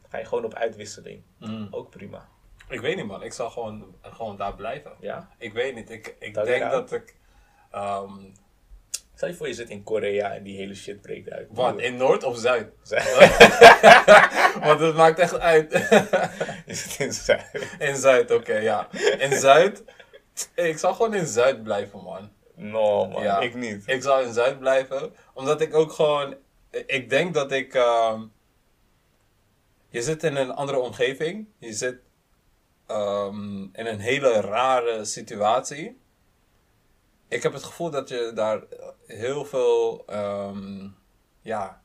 [0.02, 1.22] Dan ga je gewoon op uitwisseling.
[1.40, 1.68] Mhm.
[1.72, 2.28] Ook prima.
[2.70, 4.92] Ik weet niet man, ik zal gewoon, gewoon daar blijven.
[5.00, 5.30] Ja?
[5.38, 7.16] Ik weet niet, ik, ik Dat denk dat ik...
[7.72, 8.12] ehm,
[9.16, 11.48] Stel je voor je zit in Korea en die hele shit breekt uit.
[11.52, 12.72] wat, in Noord of Zuid?
[12.82, 13.38] Zuid?
[14.66, 15.74] Want het maakt echt uit.
[17.00, 17.76] In Zuid.
[17.80, 18.88] in Zuid, oké, ja.
[19.20, 19.84] In Zuid,
[20.56, 22.32] ik zal gewoon in Zuid blijven man.
[22.56, 23.40] No man, Ja.
[23.40, 23.84] ik niet.
[23.88, 26.36] Ik zal in Zuid blijven, omdat ik ook gewoon,
[26.70, 28.24] ik denk dat ik, ehm,
[29.90, 31.96] je zit in een andere omgeving, je zit
[32.88, 36.00] ehm, in een hele rare situatie.
[37.28, 38.62] Ik heb het gevoel dat je daar
[39.08, 40.88] heel veel, ehm,
[41.42, 41.82] ja,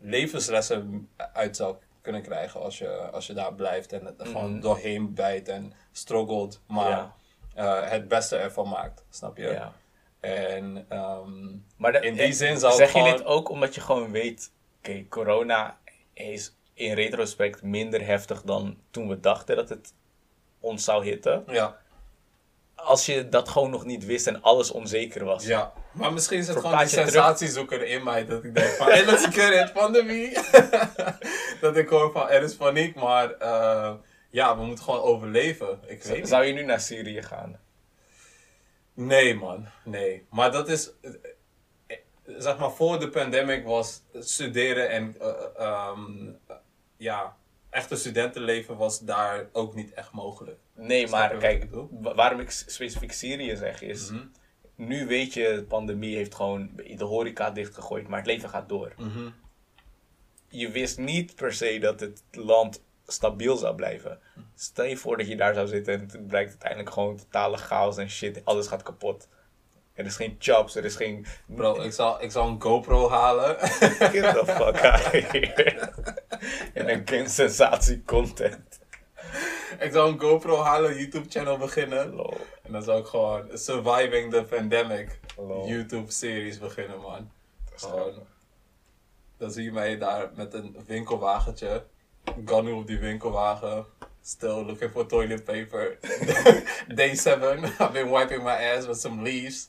[0.00, 4.60] levenslessen uit zou kunnen krijgen als je, als je daar blijft en het gewoon Mhm.
[4.60, 7.14] doorheen bijt en struggelt, maar Ja.
[7.54, 9.48] eh, het beste ervan maakt, snap je?
[9.48, 9.72] Ja.
[10.20, 14.10] En ehm, Maar In die zin zou Zeg het je dit ook omdat je gewoon
[14.10, 14.52] weet...
[14.78, 15.78] Oké, corona
[16.14, 19.94] is in retrospect minder heftig dan toen we dachten dat het
[20.60, 21.44] ons zou hitten.
[21.46, 21.76] ja,
[22.74, 25.44] Als je dat gewoon nog niet wist en alles onzeker was.
[25.44, 25.72] ja.
[25.92, 27.10] Maar misschien is het gewoon die je terug.
[27.10, 30.32] sensatiezoeker in mij dat ik denk van, hey, let's get it, pandemie.
[31.60, 33.92] dat ik hoor van, er is paniek, maar eh,
[34.30, 35.80] ja, we moeten gewoon overleven.
[35.86, 36.28] Ik weet.
[36.28, 37.60] Zou je nu naar Syrië gaan?
[39.06, 39.66] Nee, man.
[39.84, 40.26] Nee.
[40.30, 40.92] Maar dat is...
[41.00, 41.10] eh,
[42.36, 45.16] Zeg maar, voor de pandemic was studeren en...
[45.56, 46.56] ehm, eh,
[46.96, 47.36] ja,
[47.70, 50.58] echte studentenleven was daar ook niet echt mogelijk.
[50.74, 54.10] Nee, Snap maar kijk, ik waarom ik specifiek Syrië zeg is...
[54.10, 54.26] Mhm.
[54.74, 58.92] Nu weet je, de pandemie heeft gewoon de horeca dichtgegooid, maar het leven gaat door.
[58.96, 59.28] Mhm.
[60.48, 62.82] je wist niet per se dat het land
[63.12, 64.18] stabiel zou blijven.
[64.54, 67.96] Stel je voor dat je daar zou zitten en het blijkt uiteindelijk gewoon totale chaos
[67.96, 68.40] en shit.
[68.44, 69.28] Alles gaat kapot.
[69.92, 71.26] Er is geen jobs, er is geen...
[71.46, 73.56] Bro, ik zal, ik zal een GoPro halen.
[74.14, 75.92] Get the fuck out here.
[76.74, 78.78] en dan geen sensatie content.
[79.78, 82.14] ik zal een GoPro halen, YouTube-channel beginnen.
[82.14, 82.36] Lol.
[82.62, 85.20] En dan zou ik gewoon Surviving the Pandemic.
[85.66, 87.30] YouTube-series beginnen, man.
[87.74, 88.26] is Gewoon.
[89.36, 91.84] Dan zie je mij daar met een winkelwagentje.
[92.44, 93.86] Ganu op die winkelwagen.
[94.22, 95.98] Still looking for toilet paper.
[96.94, 97.64] Day 7.
[97.80, 99.68] I've been wiping my ass with some leaves.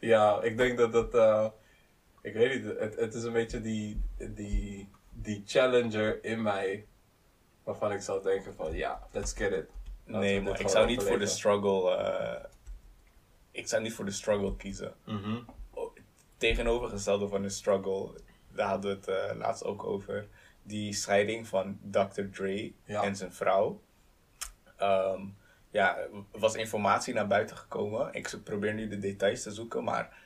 [0.00, 1.14] ja, ik denk dat dat...
[1.14, 1.46] eh,
[2.22, 6.86] ik weet niet, het, het is een beetje die, die, die challenger in mij.
[7.64, 9.66] Waarvan ik zou denken van, ja, let's get it.
[10.04, 11.96] Laten Nee, maar ik zou niet voor de struggle...
[11.96, 12.44] eh,
[13.50, 14.94] ik zou niet voor de struggle kiezen.
[15.04, 15.38] Mhm.
[16.36, 18.20] tegenovergestelde van de struggle,
[18.54, 20.26] daar hadden we het eh, laatst ook over.
[20.62, 22.22] Die scheiding van Dr.
[22.32, 23.02] Dre Ja.
[23.02, 23.80] en zijn vrouw.
[24.76, 25.20] Ehm,
[25.70, 28.08] ja, er was informatie naar buiten gekomen.
[28.12, 30.16] Ik probeer nu de details te zoeken, maar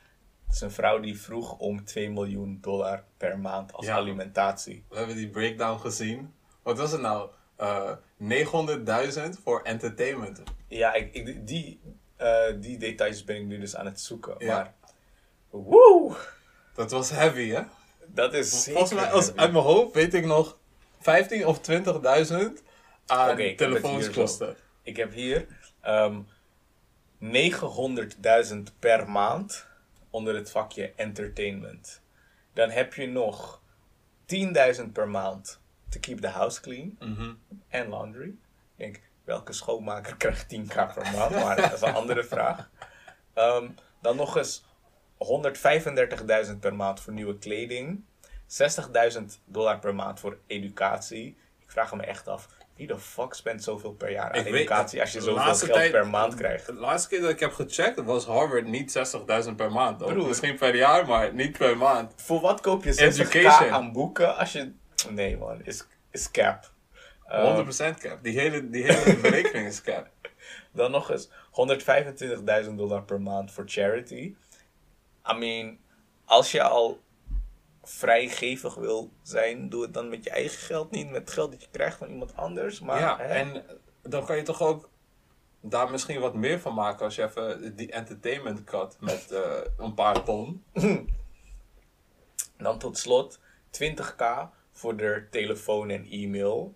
[0.49, 3.95] zijn vrouw die vroeg om 2 miljoen dollar per maand als Ja.
[3.95, 4.83] alimentatie.
[4.89, 6.33] We hebben die breakdown gezien.
[6.63, 7.29] Wat was het nou?
[7.55, 10.43] Eh 900.000 voor entertainment.
[10.67, 11.79] Ja, ik, ik, die,
[12.15, 14.35] eh, die details ben ik nu dus aan het zoeken.
[14.37, 14.55] Ja.
[14.55, 14.73] Maar
[15.49, 16.15] Woe!
[16.73, 17.61] Dat was heavy, hè?
[18.13, 20.57] Dat is zeker Volgens mij, als, uit mijn hoofd weet ik nog
[20.99, 22.35] 15 of 20.000
[23.05, 24.55] aan hier telefoonskosten.
[24.83, 25.47] Ik heb hier
[25.81, 26.19] ehm
[27.23, 29.67] 900.000 per maand
[30.09, 32.01] onder het vakje entertainment.
[32.53, 33.61] Dan heb je nog
[34.25, 37.33] 10.000 per maand to keep the house clean Mhm.
[37.67, 38.27] en laundry.
[38.27, 38.35] Ik
[38.75, 41.31] denk, welke schoonmaker krijgt 10k per maand?
[41.31, 42.69] Maar dat is een andere vraag.
[43.33, 43.67] Ehm,
[44.01, 44.63] dan nog eens
[45.23, 48.03] 135.000 per maand voor nieuwe kleding.
[48.47, 51.37] 60.000 dollar per maand voor educatie.
[51.59, 54.53] Ik vraag me echt af, wie de fuck spent zoveel per jaar aan Ik weet-
[54.53, 56.65] educatie als je zoveel geld tijd- per maand krijgt?
[56.65, 59.97] De laatste keer dat ik heb gecheckt was Harvard niet 60.000 per maand.
[59.97, 60.27] Broer.
[60.27, 62.13] Misschien per jaar, maar niet per maand.
[62.15, 63.69] Voor wat koop je 60k Education.
[63.71, 64.71] aan boeken als je...
[65.09, 66.71] Nee man, is, is cap.
[67.27, 68.17] Ehm, 100% cap.
[68.23, 70.07] Die hele, die hele berekening is cap.
[70.73, 71.29] Dan nog eens
[72.63, 74.35] 125.000 dollar per maand voor charity.
[75.31, 75.79] I mean,
[76.25, 77.01] als je al
[77.83, 81.67] vrijgevig wil zijn, doe het dan met je eigen geld, niet met geld dat je
[81.71, 82.79] krijgt van iemand anders.
[82.79, 83.65] Maar, ja, hè, en
[84.01, 84.89] dan kan je toch ook
[85.61, 89.93] daar misschien wat meer van maken als je even die entertainment cut met eh, een
[89.93, 90.63] paar ton.
[92.57, 93.39] dan tot slot
[93.71, 94.25] 20k
[94.71, 96.75] voor de telefoon en e-mail.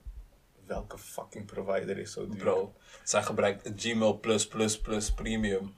[0.66, 2.38] Welke fucking provider is zo duur?
[2.38, 5.74] Bro, zij gebruikt Gmail plus plus plus premium.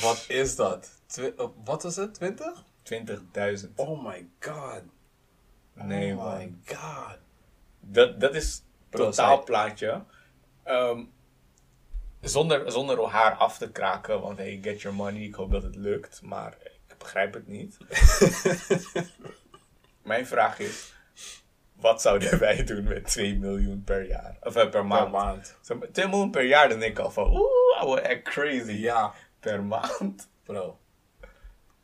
[0.00, 0.90] Wat is dat?
[1.06, 2.14] Twi- eh, wat is het?
[2.14, 2.64] 20?
[2.82, 3.74] 20.000.
[3.76, 4.82] Oh my god.
[5.74, 6.38] nee oh man.
[6.38, 7.18] my god.
[7.80, 10.04] Dat, dat is Bro, totaalplaatje.
[10.62, 11.04] Ehm,
[12.20, 15.76] zonder, zonder haar af te kraken, want hey, get your money, ik hoop dat het
[15.76, 16.56] lukt, maar
[16.88, 17.76] ik begrijp het niet.
[20.02, 20.92] Mijn vraag is,
[21.72, 24.36] wat zouden wij doen met 2 miljoen per jaar?
[24.42, 25.10] Of eh, per maand?
[25.10, 25.58] Per maand.
[25.60, 28.72] Zo, 2 miljoen per jaar, dan denk ik al van, oeh, I word echt crazy.
[28.72, 30.28] Ja, Per maand?
[30.44, 30.78] bro.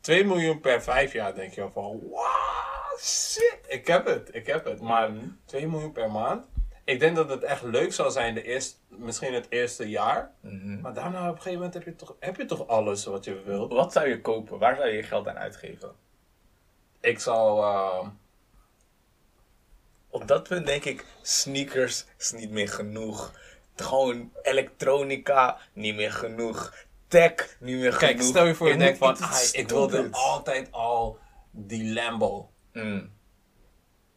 [0.00, 3.58] 2 miljoen per 5 jaar denk je van, wow, shit.
[3.68, 4.80] Ik heb het, ik heb het.
[4.80, 5.10] Maar
[5.44, 6.46] 2 miljoen per maand.
[6.84, 10.34] Ik denk dat het echt leuk zou zijn, de eerste, misschien het eerste jaar.
[10.40, 10.80] Mhm.
[10.80, 13.42] Maar daarna op een gegeven moment heb je toch, heb je toch alles wat je
[13.42, 13.72] wilt.
[13.72, 14.58] Wat zou je kopen?
[14.58, 15.92] Waar zou je je geld aan uitgeven?
[17.00, 18.08] Ik zou, eh,
[20.12, 23.32] Op dat punt denk ik, sneakers is niet meer genoeg.
[23.76, 26.86] Gewoon elektronica, niet meer genoeg.
[27.10, 27.98] Tech, niet meer genoeg.
[27.98, 31.18] kijk, stel je voor je denkt van, ah, ik wilde altijd al
[31.50, 32.50] die Lambo.
[32.72, 33.10] Mm.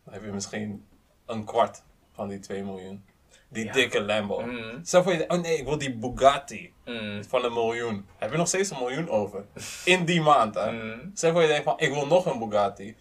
[0.06, 0.88] Dan heb je misschien
[1.26, 3.06] een kwart van die 2 miljoen.
[3.50, 3.72] Die Ja.
[3.72, 4.42] dikke Lambo.
[4.42, 4.80] Mm.
[4.84, 6.74] Stel voor je denkt, oh nee, ik wil die Bugatti.
[6.86, 7.24] Mm.
[7.24, 8.08] van een miljoen.
[8.18, 9.46] Heb je nog steeds een miljoen over?
[9.86, 10.72] In die maand, hè?
[10.72, 11.12] Mm.
[11.14, 12.96] Zeg voor je denkt van, ik wil nog een Bugatti.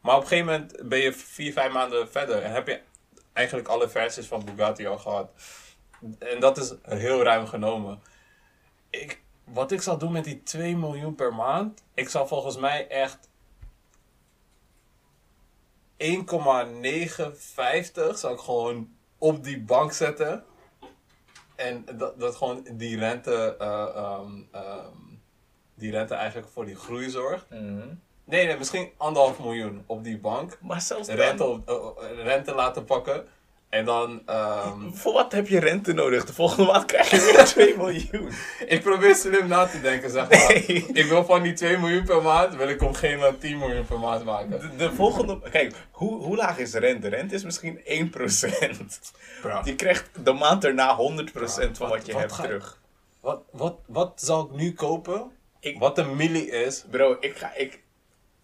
[0.00, 2.80] Maar op een gegeven moment ben je vier, vijf maanden verder en heb je
[3.32, 5.30] eigenlijk alle versies van Bugatti al gehad.
[6.18, 8.02] En dat is heel ruim genomen.
[8.90, 12.88] Ik, wat ik zal doen met die 2 miljoen per maand, ik zal volgens mij
[12.88, 13.28] echt
[15.96, 20.44] 1,950 zou ik gewoon op die bank zetten.
[21.54, 24.96] En dat, dat gewoon die rente, eh, ehm, ehm,
[25.74, 27.50] die rente eigenlijk voor die groei zorgt.
[27.50, 28.00] Mm.
[28.24, 30.58] Nee, nee, misschien anderhalf miljoen op die bank.
[30.60, 33.26] Maar zelfs dan, Rente, op, eh, rente laten pakken.
[33.74, 36.24] En dan, ehm, voor wat heb je rente nodig?
[36.24, 38.30] De volgende maand krijg je weer 2 miljoen.
[38.66, 40.48] ik probeer slim na te denken, zeg maar.
[40.48, 40.86] Nee.
[40.92, 43.58] Ik wil van die 2 miljoen per maand, wil ik op een gegeven moment 10
[43.58, 44.50] miljoen per maand maken.
[44.50, 45.38] De, de volgende...
[45.50, 47.08] Kijk, hoe, hoe laag is rente?
[47.08, 47.82] Rente is misschien 1%.
[49.42, 49.60] Bro.
[49.64, 52.80] Je krijgt de maand erna 100% van wat- wat je wat hebt terug.
[53.20, 55.30] Wat, wat, wat zal ik nu kopen?
[55.60, 56.84] Ik- Wat een milli is.
[56.90, 57.52] Bro, ik ga...
[57.56, 57.82] Ik,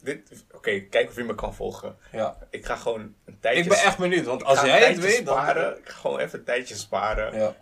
[0.05, 1.97] dit, Oké, kijk of je me kan volgen.
[2.13, 2.37] Ja.
[2.51, 3.63] Ik ga gewoon een tijdje...
[3.63, 5.35] Ik ben echt benieuwd, want als jij het weet, dan...
[5.37, 5.79] sparen.
[5.79, 7.39] Ik ga gewoon even een tijdje sparen.
[7.39, 7.55] Ja.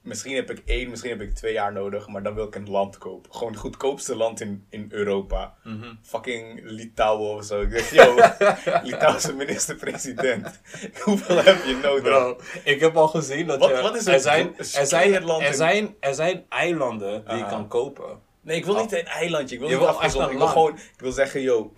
[0.00, 2.70] Misschien heb ik één, misschien heb ik twee jaar nodig, maar dan wil ik een
[2.70, 3.32] land kopen.
[3.34, 5.54] Gewoon het goedkoopste land in, in Europa.
[5.62, 5.94] Mhm.
[6.02, 7.60] Fucking Litouwen of zo.
[7.60, 8.14] Ik denk, yo,
[8.90, 10.60] Litouwse minister-president.
[11.04, 12.02] Hoeveel heb je nodig?
[12.02, 15.46] Bro, ik heb al gezien dat Wat- je, wat is er, zijn, er, zijn, er,
[15.46, 18.18] in- zijn, er zijn eilanden die je kan kopen.
[18.44, 19.54] Nee, ik wil niet een eilandje.
[19.54, 20.50] Ik wil Je niet wil Ik wil land.
[20.50, 21.72] gewoon, ik wil zeggen, yo,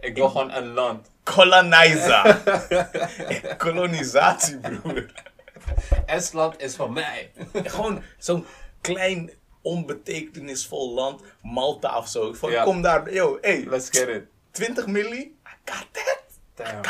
[0.00, 1.10] Ik wil gewoon een land.
[1.24, 2.40] coloniza.
[3.58, 5.06] Kolonisatie, broer.
[6.06, 7.30] Estland is van mij.
[7.52, 8.46] Gewoon zo'n
[8.80, 9.30] klein,
[9.62, 11.22] onbetekenisvol land.
[11.42, 12.32] Malta of zo.
[12.32, 12.62] Van, Ja.
[12.64, 14.22] kom daar, yo, hey, Let's get it.
[14.50, 15.18] 20 milli?
[15.20, 16.16] I got that.
[16.54, 16.80] Damn.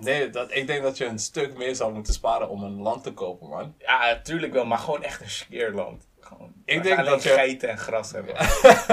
[0.00, 3.02] Nee, dat, ik denk dat je een stuk meer zou moeten sparen om een land
[3.02, 3.74] te kopen, man.
[3.78, 6.06] Ja, natuurlijk wel, maar gewoon echt een scheerland.
[6.28, 8.34] Gewoon, Ik denk alleen dat je- geiten en gras hebben.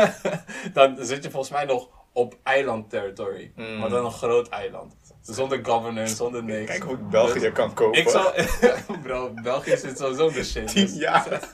[0.74, 3.52] Dan zit je volgens mij nog op eilandterritorie.
[3.56, 3.78] Mm.
[3.78, 4.95] Maar dan een groot eiland.
[5.21, 6.71] Zonder governance, zonder niks.
[6.71, 8.00] Kijk hoe ik België kan kopen.
[8.00, 8.32] Ik zal...
[9.04, 10.67] Bro, België zit sowieso de shit.
[10.67, 11.39] 10 dus- jaar.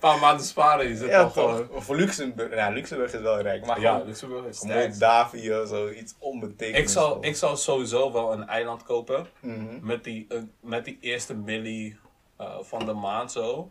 [0.00, 1.66] paar maanden sparen, je zit Ja, toch?
[1.72, 7.02] Voor Luxemburg, nou, Luxemburg is wel rijk, maar Ja, Luxemburg is Moldavië, zoiets Ik onbetekenisvol.
[7.02, 9.26] zou, ik zou sowieso wel een eiland kopen.
[9.40, 9.86] Mhm.
[9.86, 11.96] Met die, eh, met die eerste milli
[12.36, 13.70] eh, van de maand zo.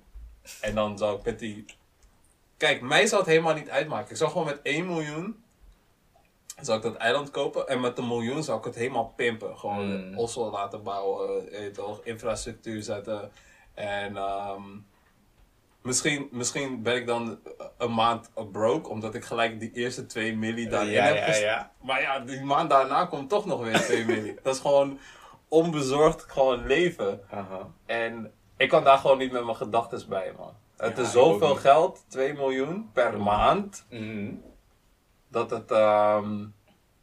[0.62, 1.66] En dan zou ik met die...
[2.58, 4.10] Kijk, mij zou het helemaal niet uitmaken.
[4.12, 5.44] Ik zou gewoon met 1 miljoen...
[6.62, 7.68] Zou ik dat eiland kopen.
[7.68, 9.58] En met een miljoen zou ik het helemaal pimpen.
[9.58, 10.18] Gewoon Mm.
[10.18, 11.52] Oslo laten bouwen.
[11.52, 13.32] eh, toch, infrastructuur zetten.
[13.74, 14.62] En ehm,
[15.82, 17.40] misschien, misschien ben ik dan
[17.78, 18.90] een maand broke.
[18.90, 21.72] Omdat ik gelijk die eerste 2 milli daarin ja, heb ja, ja.
[21.82, 24.40] maar ja, die maand daarna komt toch nog weer 2 miljoen.
[24.44, 25.00] Dat is gewoon
[25.48, 27.22] onbezorgd gewoon leven.
[27.86, 30.54] En ik kan daar gewoon niet met mijn gedachten bij, man.
[30.78, 34.34] Het Ja, is ik zoveel geld, 2 miljoen per maand, Mhm.
[35.28, 36.46] dat het, ehm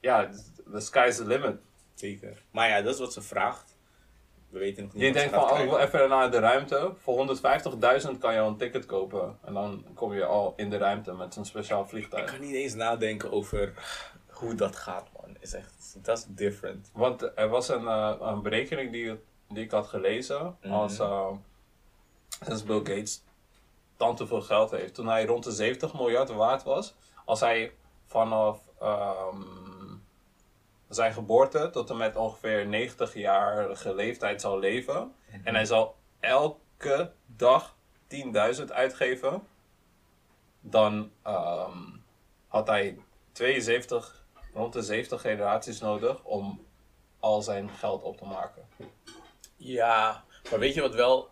[0.00, 0.28] ja,
[0.72, 1.56] the sky's the limit.
[1.94, 2.42] Zeker.
[2.50, 3.76] Maar ja, dat is wat ze vraagt.
[4.48, 6.92] We weten nog niet Je denkt van, oh, ik wil even naar de ruimte.
[6.98, 9.38] Voor 150.000 kan je al een ticket kopen.
[9.44, 12.30] En dan kom je al in de ruimte met zo'n speciaal Ik vliegtuig.
[12.30, 13.72] kan niet eens nadenken over
[14.28, 15.36] hoe dat gaat, man.
[15.40, 16.90] Is echt, dat is different.
[16.92, 19.20] Want er was een, eh, een berekening die,
[19.54, 20.56] die ik had gelezen.
[20.62, 20.72] Mhm.
[20.72, 21.30] Als eh,
[22.40, 23.22] sinds Bill Gates
[23.96, 24.94] tante veel geld heeft.
[24.94, 26.94] Toen hij rond de 70 miljard waard was.
[27.24, 27.72] Als hij
[28.06, 29.42] vanaf ehm,
[30.88, 35.14] zijn geboorte tot en met ongeveer 90-jarige leeftijd zou leven.
[35.44, 37.76] En hij zal elke dag
[38.56, 39.46] 10.000 uitgeven.
[40.60, 41.78] Dan ehm,
[42.48, 42.98] had hij
[43.32, 46.66] 72, rond de 70 generaties nodig om
[47.20, 48.68] al zijn geld op te maken.
[49.64, 51.30] Ja, maar weet je wat wel,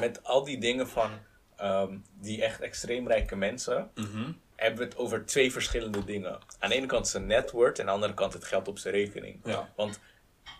[0.00, 1.10] met al die dingen van
[1.56, 3.90] ehm, die echt extreem rijke mensen,
[4.56, 6.38] hebben we het over twee verschillende dingen.
[6.58, 8.78] Aan de ene kant zijn net worth en aan de andere kant het geld op
[8.78, 9.40] zijn rekening.
[9.44, 9.72] Ja.
[9.76, 10.00] Want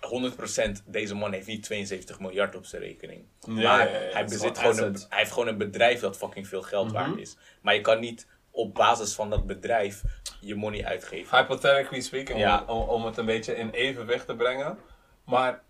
[0.01, 3.25] 100% deze man heeft niet 72 miljard op zijn rekening.
[3.41, 6.93] Ja, maar hij, bezit gewoon een, hij heeft gewoon een bedrijf dat fucking veel geld
[6.93, 7.37] waard is.
[7.61, 10.03] Maar je kan niet op basis van dat bedrijf
[10.41, 11.39] je money uitgeven.
[11.39, 12.65] Hypothetically speaking, Ja.
[12.67, 14.79] om, om het een beetje in evenwicht te brengen.
[15.25, 15.63] Maar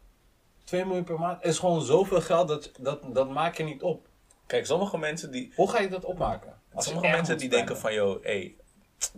[0.67, 4.09] 2 miljoen per maand is gewoon zoveel geld, dat, dat, dat maak je niet op.
[4.47, 6.61] Kijk, sommige mensen die, Hoe ga je dat opmaken?
[6.75, 8.57] Als Sommige mensen die denken van, yo, hey,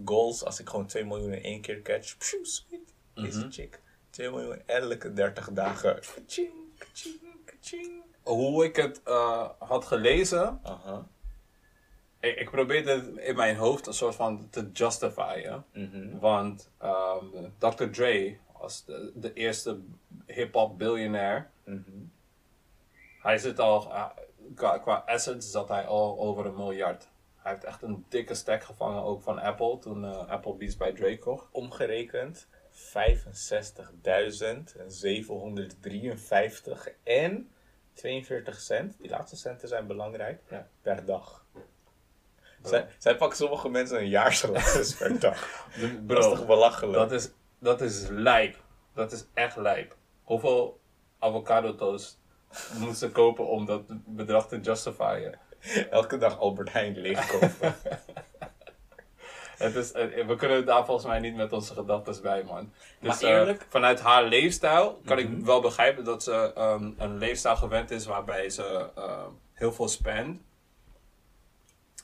[0.05, 3.51] goals, als ik gewoon 2 miljoen in één keer catch, sweet, deze Mhm.
[3.51, 3.81] chick.
[4.11, 5.95] 2 miljoen elke 30 dagen.
[5.95, 8.03] Kaching, kaching, kaching.
[8.23, 10.61] Hoe ik het eh, had gelezen,
[12.21, 15.65] ik, ik probeerde het in mijn hoofd een soort van te justifyen.
[15.73, 16.19] Mhm.
[16.19, 17.25] Want ehm,
[17.59, 17.85] Dr.
[17.85, 19.81] Dre was de, de eerste
[20.27, 21.51] hip-hop biljonair.
[21.65, 21.81] Mhm.
[23.23, 24.07] Hij zit al, eh,
[24.55, 27.09] qua, qua assets zat hij al over een miljard.
[27.37, 30.93] Hij heeft echt een dikke stack gevangen ook van Apple toen eh, Apple Beats bij
[30.93, 31.47] Dre kocht.
[31.51, 32.81] Omgerekend 65.753
[37.03, 37.51] en
[37.93, 38.97] 42 cent.
[38.99, 40.43] Die laatste centen zijn belangrijk.
[40.49, 40.69] Ja.
[40.83, 41.47] Per dag.
[42.63, 45.67] Zij, zij pakken sommige mensen een jaarsalaris per dag.
[46.07, 46.95] Dat is toch belachelijk?
[46.99, 48.57] dat is, dat is lijp.
[48.95, 49.97] Dat is echt lijp.
[50.23, 50.81] Hoeveel
[51.19, 52.19] avocado toast
[52.79, 55.39] moeten ze kopen om dat bedrag te justifyen?
[55.91, 57.75] Elke dag Albert Heijn leegkopen.
[59.59, 62.73] Het is, eh, we kunnen daar volgens mij niet met onze gedachten bij, man.
[63.01, 65.33] Dus, Maar eh, eerlijk- vanuit haar leefstijl kan Mhm.
[65.39, 69.89] ik wel begrijpen dat ze ehm, een leefstijl gewend is waarbij ze eh, heel veel
[69.89, 70.41] spend.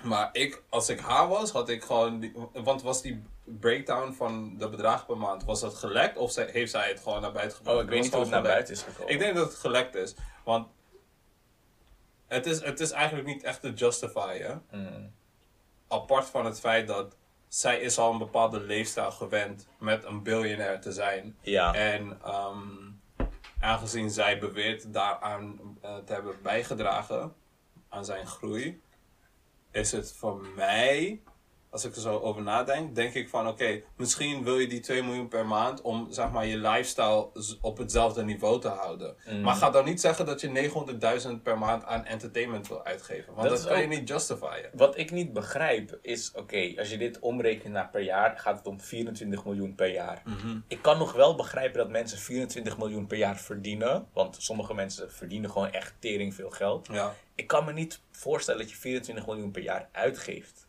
[0.02, 2.20] Maar ik, als ik haar was, had ik gewoon.
[2.20, 6.48] Die, want was die breakdown van de bedragen per maand, was dat gelekt of zij,
[6.50, 7.76] heeft zij het gewoon naar buiten gebracht?
[7.76, 9.12] Oh, ik weet niet hoe het naar buiten is gekomen.
[9.12, 10.14] Ik denk dat het gelekt is.
[10.44, 10.68] Want
[12.26, 15.12] het is, het is eigenlijk niet echt te justifyen Mm.
[15.88, 17.16] apart van het feit dat
[17.48, 21.36] zij is al een bepaalde leefstijl gewend met een biljonair te zijn.
[21.40, 21.74] Ja.
[21.74, 22.90] En ehm,
[23.60, 27.34] aangezien zij beweert daaraan eh, te hebben bijgedragen
[27.88, 28.82] aan zijn groei,
[29.70, 31.22] is het voor mij,
[31.74, 35.02] als ik er zo over nadenk, denk ik van oké, misschien wil je die 2
[35.02, 37.28] miljoen per maand om zeg maar je lifestyle
[37.60, 39.16] op hetzelfde niveau te houden.
[39.30, 39.40] Mm.
[39.40, 40.70] Maar ga dan niet zeggen dat je
[41.28, 43.34] 900.000 per maand aan entertainment wil uitgeven.
[43.34, 44.70] Want Dat kan je niet justifyen.
[44.72, 48.66] Wat ik niet begrijp is, oké, als je dit omrekent naar per jaar, gaat het
[48.66, 50.22] om 24 miljoen per jaar.
[50.68, 55.12] Ik kan nog wel begrijpen dat mensen 24 miljoen per jaar verdienen, want sommige mensen
[55.12, 56.88] verdienen gewoon echt tering veel geld.
[56.92, 57.14] Ja.
[57.34, 60.63] Ik kan me niet voorstellen dat je 24 miljoen per jaar uitgeeft.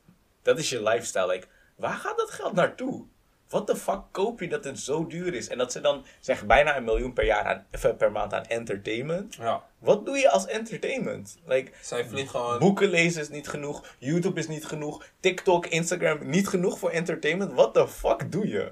[0.46, 1.28] Dat is je lifestyle.
[1.28, 3.06] Like, waar gaat dat geld naartoe?
[3.50, 5.48] Wat de fuck koop je dat het zo duur is?
[5.48, 8.46] En dat ze dan zeggen bijna een miljoen per, jaar aan, of per maand aan
[8.46, 9.36] entertainment.
[9.36, 9.64] ja.
[9.80, 11.38] Wat doe je als entertainment?
[11.46, 12.60] Like, Zij gewoon.
[12.60, 13.96] Boeken lezen is niet genoeg.
[14.00, 15.06] YouTube is niet genoeg.
[15.20, 17.54] TikTok, Instagram niet genoeg voor entertainment.
[17.54, 18.72] What the fuck doe je?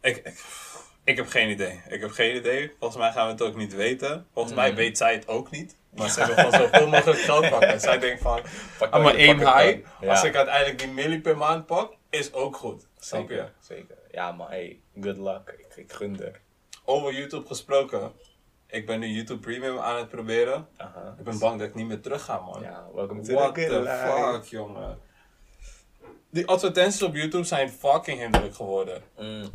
[0.00, 0.44] Ik, ik,
[1.04, 1.80] ik heb geen idee.
[1.88, 2.72] Ik heb geen idee.
[2.78, 4.26] Volgens mij gaan we het ook niet weten.
[4.32, 4.76] Volgens mij Mhm.
[4.76, 5.76] weet zij het ook niet.
[5.90, 7.80] Maar ze willen gewoon zoveel mogelijk geld pakken.
[7.80, 8.40] Zij denkt van,
[8.78, 9.78] Pak maar één high,
[10.08, 12.86] als ik uiteindelijk die milli per maand pak, is ook goed.
[12.98, 13.34] Snap je?
[13.34, 13.96] Zeker, zeker.
[14.10, 15.54] Ja, maar hey, good luck.
[15.58, 16.40] Ik, ik gun er.
[16.84, 18.12] Over YouTube gesproken.
[18.66, 20.68] Ik ben nu YouTube Premium aan het proberen.
[21.18, 22.62] Ik ben bang dat ik niet meer terug ga, man.
[22.62, 24.32] Ja, welcome to What the the good life.
[24.32, 24.98] fuck, jongen.
[26.30, 29.02] Die advertenties op YouTube zijn fucking hinderlijk geworden.
[29.18, 29.50] Mm.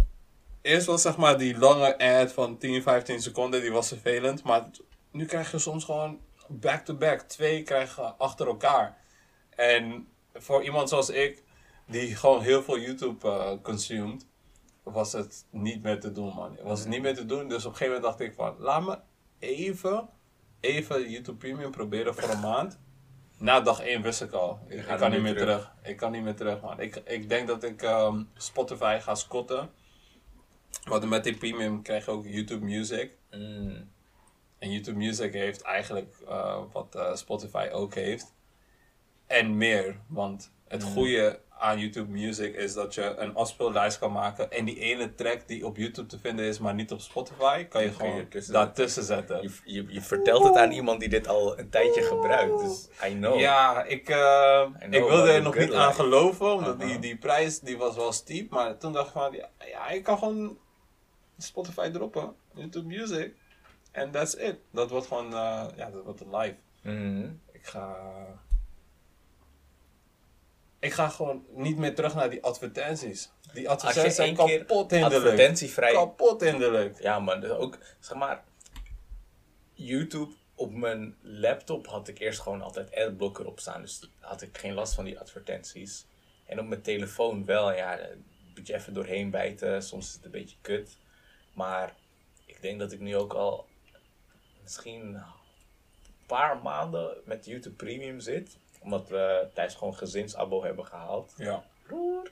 [0.61, 4.43] Eerst was zeg maar die lange ad van 10, 15 seconden, die was vervelend.
[4.43, 4.65] Maar
[5.13, 7.21] nu krijg je soms gewoon back-to-back.
[7.21, 8.97] Twee krijgen achter elkaar.
[9.49, 11.43] En voor iemand zoals ik,
[11.87, 14.25] die gewoon heel veel YouTube eh consumed,
[14.83, 16.57] was het niet meer te doen, man.
[16.63, 17.47] Was het niet meer te doen.
[17.47, 18.97] Dus op een gegeven moment dacht ik van, laat me
[19.39, 20.09] even,
[20.59, 22.79] even YouTube Premium proberen voor een maand.
[23.37, 25.73] Na dag 1 wist ik al, ik, kan niet meer terug.
[25.83, 26.79] Ik kan niet meer terug, man.
[26.79, 29.69] Ik, ik denk dat ik ehm, Spotify ga scotten.
[30.83, 33.11] Want met die premium krijg je ook YouTube Music.
[33.31, 33.91] Mm.
[34.63, 38.33] En YouTube Music heeft eigenlijk eh, wat eh, Spotify ook heeft.
[39.27, 39.99] En meer.
[40.07, 44.51] Want het goede aan YouTube Music is dat je een afspeellijst kan maken.
[44.51, 47.83] En die ene track die op YouTube te vinden is, maar niet op Spotify, kan
[47.83, 49.41] je kan je gewoon daartussen zetten.
[49.41, 52.59] Je, je, je vertelt het aan iemand die dit al een tijdje gebruikt.
[52.59, 53.39] Dus I know.
[53.39, 56.89] Ja, ik, eh, know ik wilde er nog niet aan geloven, omdat Uh-huh.
[56.89, 58.49] die, die prijs die was wel steep.
[58.49, 60.57] Maar toen dacht ik van, ja, ja ik kan gewoon
[61.37, 63.33] Spotify droppen, YouTube Music.
[63.93, 64.57] En that's it.
[64.71, 66.55] Dat wordt gewoon, eh, ja, dat wordt live.
[66.81, 67.29] Mhm.
[67.51, 67.95] Ik ga...
[70.79, 73.31] Ik ga gewoon niet meer terug naar die advertenties.
[73.53, 75.23] Die je advertenties zijn kapot hinderlijk.
[75.23, 75.93] advertentievrij...
[75.93, 77.01] Kapot hinderlijk.
[77.01, 78.43] Ja, maar dus ook, zeg maar,
[79.73, 83.81] YouTube op mijn laptop had ik eerst gewoon altijd adblocker op staan.
[83.81, 86.05] Dus had ik geen last van die advertenties.
[86.45, 89.83] En op mijn telefoon wel, ja, een beetje even doorheen bijten.
[89.83, 90.97] Soms is het een beetje kut.
[91.53, 91.95] Maar
[92.45, 93.67] ik denk dat ik nu ook al
[94.63, 95.23] misschien een
[96.25, 98.57] paar maanden met YouTube Premium zit.
[98.79, 101.33] Omdat we thuis gewoon gezinsabo hebben gehaald.
[101.37, 101.63] Ja.
[101.87, 102.31] Broer.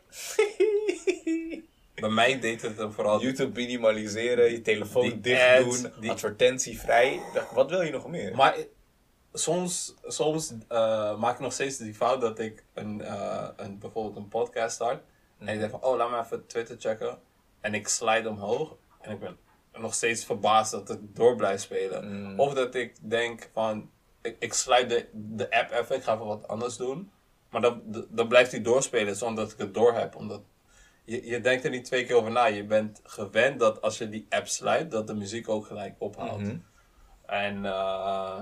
[1.95, 3.21] Bij mij deed het hem vooral...
[3.21, 7.21] YouTube minimaliseren, je telefoon dicht ads, doen, die- advertentievrij.
[7.53, 8.35] Wat wil je nog meer?
[8.35, 8.55] Maar
[9.33, 14.15] soms, soms eh, maak ik nog steeds die fout dat ik een, eh, een, bijvoorbeeld
[14.15, 15.03] een podcast start.
[15.37, 17.19] En ik denk van, oh, laat me even Twitter checken.
[17.61, 18.75] En ik slide omhoog.
[19.01, 19.37] En ik ben
[19.73, 22.23] nog steeds verbaasd dat het door blijft spelen.
[22.23, 22.39] Mm.
[22.39, 23.89] Of dat ik denk van,
[24.21, 27.11] ik, ik slide de, de app even, ik ga even wat anders doen.
[27.49, 30.15] Maar dan, dan blijft hij doorspelen zonder dat ik het door heb.
[30.15, 30.41] Omdat
[31.03, 32.45] je, je denkt er niet twee keer over na.
[32.45, 36.41] Je bent gewend dat als je die app slide, dat de muziek ook gelijk ophoudt.
[36.43, 36.57] Mhm.
[37.25, 38.39] En eh,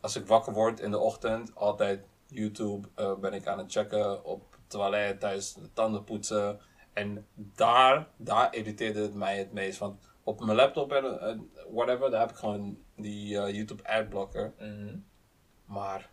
[0.00, 4.24] als ik wakker word in de ochtend, altijd YouTube eh, ben ik aan het checken
[4.24, 6.60] op het toilet, thuis de tanden poetsen.
[6.96, 9.78] En daar, daar irriteerde het mij het meest.
[9.78, 14.52] Want op mijn laptop en whatever, daar heb ik gewoon die eh, YouTube adblocker.
[14.58, 14.96] Mhm.
[15.64, 16.10] Maar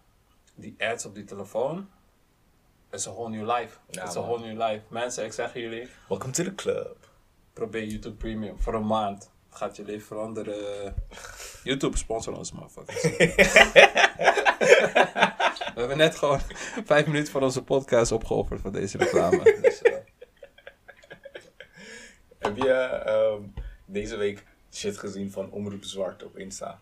[0.55, 1.89] die ads op die telefoon,
[2.91, 3.77] is een whole new life.
[3.89, 4.81] Ja, is een whole new life.
[4.87, 6.97] Mensen, ik zeg jullie, Welcome to the club.
[7.53, 9.31] probeer YouTube Premium voor een maand.
[9.49, 10.95] Het gaat je leven veranderen.
[11.63, 13.01] YouTube sponsor ons, motherfuckers.
[15.73, 16.39] We hebben net gewoon
[16.85, 19.59] vijf minuten van onze podcast opgeofferd voor deze reclame.
[19.61, 19.93] Dus, eh,
[22.43, 23.41] Heb je ehm,
[23.85, 26.79] deze week shit gezien van Omroep Zwart op Insta?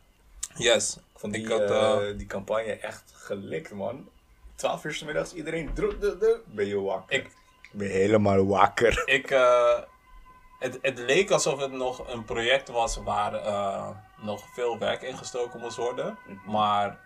[0.55, 0.95] yes.
[0.95, 4.09] Ik vond die, Ik had, eh, eh, die campagne echt gelikt, man.
[4.55, 6.41] 12 uur 's middags, iedereen druk, druk, druk.
[6.45, 7.17] Ben je wakker?
[7.17, 7.31] Ik-
[7.71, 9.03] ben helemaal wakker.
[9.17, 9.79] Ik, eh,
[10.59, 13.31] het, het leek alsof het nog een project was waar
[14.21, 16.17] nog veel werk in gestoken moest worden.
[16.27, 16.51] Mhm.
[16.51, 16.99] Maar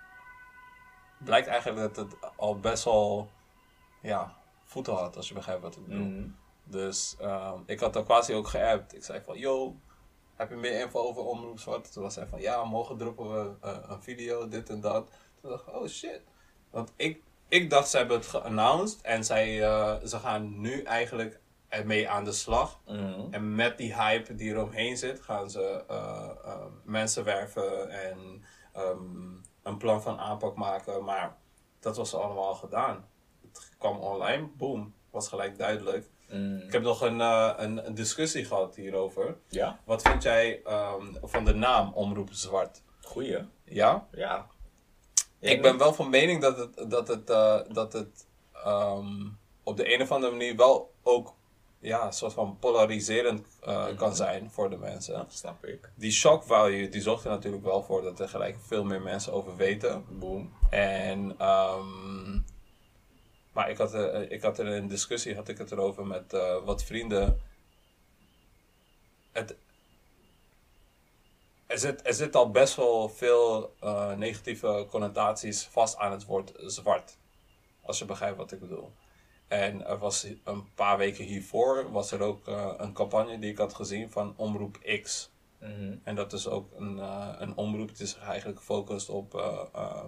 [1.17, 3.29] blijkt eigenlijk dat het al best wel
[4.01, 4.35] ja,
[4.65, 6.05] voeten had, als je begrijpt wat ik bedoel.
[6.05, 6.27] Mhm.
[6.65, 8.95] Dus ehm, ik had daar quasi ook geappt.
[8.95, 9.75] Ik zei van, yo,
[10.35, 11.93] heb je meer info over Omroep Zwart?
[11.93, 15.11] Toen was hij van, ja, morgen droppen we eh, een video, dit en dat.
[15.41, 16.21] Toen dacht ik, oh shit.
[16.69, 21.39] Want ik, ik dacht, ze hebben het geannounced en zij, eh, ze gaan nu eigenlijk
[21.67, 22.79] ermee aan de slag.
[22.85, 23.33] Mhm.
[23.33, 28.43] En met die hype die eromheen zit, gaan ze eh, mensen werven en
[28.73, 31.03] ehm, een plan van aanpak maken.
[31.03, 31.37] Maar
[31.79, 33.05] dat was allemaal al gedaan.
[33.41, 36.09] Het kwam online, boom, was gelijk duidelijk.
[36.29, 36.57] Mhm.
[36.57, 39.37] Ik heb nog een, eh, een, een discussie gehad hierover.
[39.49, 42.81] Ja, Wat vind jij ehm, van de naam Omroep Zwart?
[43.01, 43.37] goeie.
[43.63, 44.07] Ja?
[44.11, 44.47] Ja.
[45.39, 49.27] Ik ben wel van mening dat het, dat het, eh, dat het ehm,
[49.63, 51.33] op de een of andere manier wel ook
[51.79, 55.25] ja, een soort van polariserend eh, kan zijn voor de mensen.
[55.29, 55.89] Snap ik.
[55.95, 59.33] Die shock value die zorgt er natuurlijk wel voor dat er gelijk veel meer mensen
[59.33, 60.05] over weten.
[60.09, 60.53] Boom.
[60.69, 62.39] En, ehm,
[63.55, 66.33] maar ik had, eh, ik had er in een discussie had ik het erover met
[66.33, 67.41] eh, wat vrienden.
[69.31, 69.55] Het,
[71.67, 76.53] er, zit, er zit al best wel veel eh, negatieve connotaties vast aan het woord
[76.57, 77.17] zwart.
[77.81, 78.91] Als je begrijpt wat ik bedoel.
[79.47, 83.57] En er was een paar weken hiervoor was er ook eh, een campagne die ik
[83.57, 85.29] had gezien van Omroep X.
[85.59, 85.95] Mhm.
[86.03, 90.03] En dat is ook een, eh, een omroep die zich eigenlijk focust op, eh,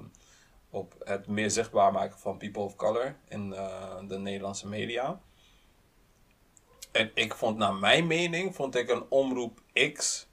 [0.70, 5.20] op het meer zichtbaar maken van people of color in eh, de Nederlandse media.
[6.92, 9.62] En ik vond, naar mijn mening, vond ik een omroep
[9.94, 10.28] X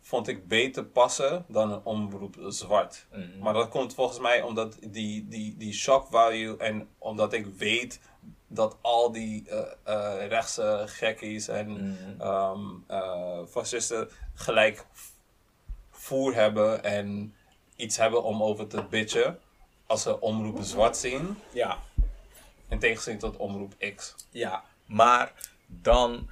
[0.00, 3.06] vond ik beter passen dan een omroep zwart.
[3.12, 3.38] Mhm.
[3.38, 8.00] Maar dat komt volgens mij omdat die, die, die shock value en omdat ik weet
[8.46, 12.20] dat al die eh, rechtse gekkies en Mhm.
[12.20, 14.86] ehm, eh, fascisten gelijk
[15.90, 17.34] voer hebben en
[17.78, 19.38] iets hebben om over te bitchen
[19.86, 21.78] als ze omroepen zwart zien, Ja,
[22.68, 24.14] in tegenstelling tot omroep X.
[24.30, 24.64] ja.
[24.86, 25.32] Maar
[25.66, 26.30] dan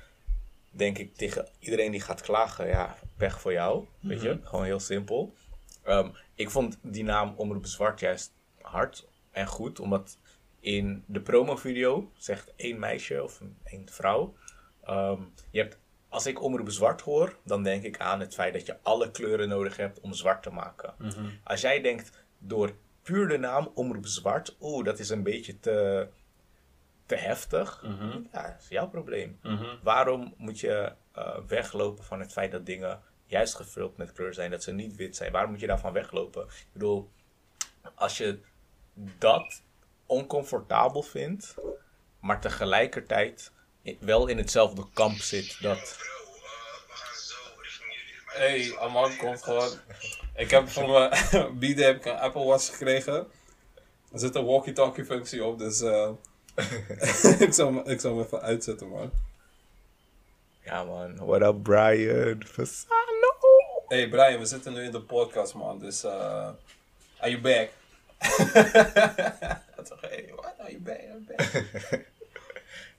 [0.70, 3.86] denk ik tegen iedereen die gaat klagen, ja, pech voor jou.
[4.00, 5.34] Weet je, gewoon heel simpel.
[5.82, 10.18] Ehm, ik vond die naam Omroep Zwart juist hard en goed, omdat
[10.60, 14.34] in de promovideo zegt één meisje of een- één vrouw.
[14.84, 15.20] ehm,
[15.50, 15.78] je hebt,
[16.08, 19.48] als ik Omroep Zwart hoor, dan denk ik aan het feit dat je alle kleuren
[19.48, 20.94] nodig hebt om zwart te maken.
[21.44, 26.08] Als jij denkt door puur de naam Omroep Zwart, oeh, dat is een beetje te,
[27.06, 27.80] te heftig.
[28.32, 29.38] Ja, dat is jouw probleem.
[29.82, 34.50] Waarom moet je eh, weglopen van het feit dat dingen juist gevuld met kleur zijn,
[34.50, 35.32] dat ze niet wit zijn?
[35.32, 36.42] Waarom moet je daarvan weglopen?
[36.42, 37.10] Ik bedoel,
[37.94, 38.40] als je
[39.18, 39.62] dat
[40.06, 41.54] oncomfortabel vindt,
[42.20, 43.52] maar tegelijkertijd
[44.00, 45.96] wel in hetzelfde kamp zit dat.
[48.26, 49.78] Hey, Aman komt gewoon.
[50.36, 53.14] Ik heb van mijn bieden heb ik een Apple Watch gekregen.
[54.12, 56.10] Er zit een walkie-talkie functie op, dus eh,
[57.46, 59.10] ik, zal, hem- ik zal hem even uitzetten, man.
[60.64, 62.42] Ja man, what up Brian?
[62.46, 63.34] Fasano!
[63.88, 66.48] Hey Brian, we zitten nu in de podcast, man, dus eh
[67.18, 67.68] are you back?
[70.00, 70.98] Hey, what, are you back?
[70.98, 72.06] Are you back?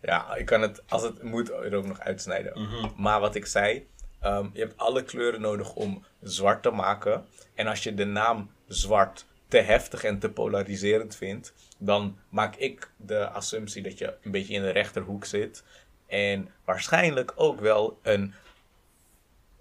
[0.01, 2.61] Ja, ik kan het, als het moet, er ook nog uitsnijden.
[2.61, 3.01] Mhm.
[3.01, 3.87] Maar wat ik zei,
[4.19, 7.25] ehm, je hebt alle kleuren nodig om zwart te maken.
[7.53, 12.91] En als je de naam zwart te heftig en te polariserend vindt, dan maak ik
[12.97, 15.63] de assumptie dat je een beetje in de rechterhoek zit.
[16.07, 18.33] En waarschijnlijk ook wel een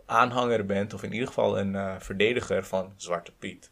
[0.06, 3.70] aanhanger bent, of in ieder geval een eh, verdediger van Zwarte Piet.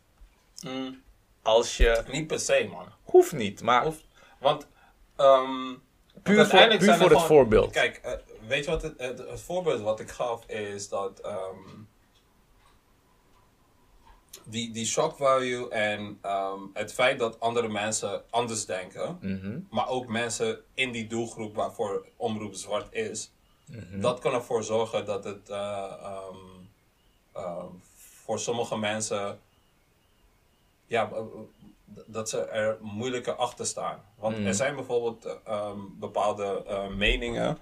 [0.66, 1.02] Mm,
[1.42, 2.02] Als je.
[2.10, 2.92] niet per se, man.
[3.02, 3.92] Hoeft niet, maar.
[4.38, 4.66] Want,
[5.16, 5.74] ehm
[6.22, 7.70] Puur want voor- puur het gewoon- voorbeeld.
[7.72, 8.12] Kijk, eh,
[8.46, 11.56] weet je wat het, het, het voorbeeld wat ik gaf is dat ehm,
[14.44, 19.88] die, die shock value en ehm, het feit dat andere mensen anders denken, Mhm, maar
[19.88, 23.32] ook mensen in die doelgroep waarvoor omroep zwart is,
[23.66, 24.00] mhm.
[24.00, 27.66] dat kan ervoor zorgen dat het eh, ehm,
[28.24, 29.40] voor sommige mensen
[30.86, 31.10] ja,
[32.06, 34.02] dat ze er moeilijker achter staan.
[34.18, 34.46] Want Mm.
[34.46, 37.58] er zijn bijvoorbeeld eh, ehm, bepaalde eh, meningen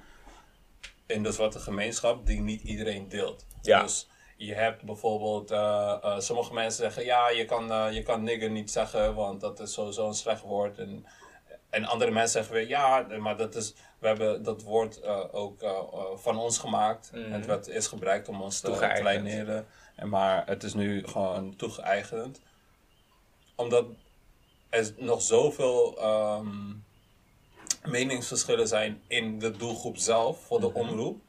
[1.06, 3.46] in de zwarte gemeenschap die niet iedereen deelt.
[3.62, 3.82] Ja.
[3.82, 8.50] Dus je hebt bijvoorbeeld, eh, eh, sommige mensen zeggen, ja, je kan, je kan nigger
[8.50, 10.78] niet zeggen, want dat is sowieso een slecht woord.
[10.78, 11.06] En,
[11.70, 15.02] en andere mensen zeggen weer, ja, maar dat is, we hebben dat woord
[15.32, 15.60] ook
[16.14, 17.10] van ons gemaakt.
[17.14, 17.32] Mhm.
[17.32, 19.66] Het werd, is gebruikt om ons te kleineren.
[19.96, 22.40] En maar het is nu gewoon toegeëigend.
[23.54, 23.86] Omdat
[24.72, 26.72] er nog zoveel ehm,
[27.84, 31.20] meningsverschillen zijn in de doelgroep zelf, voor de omroep.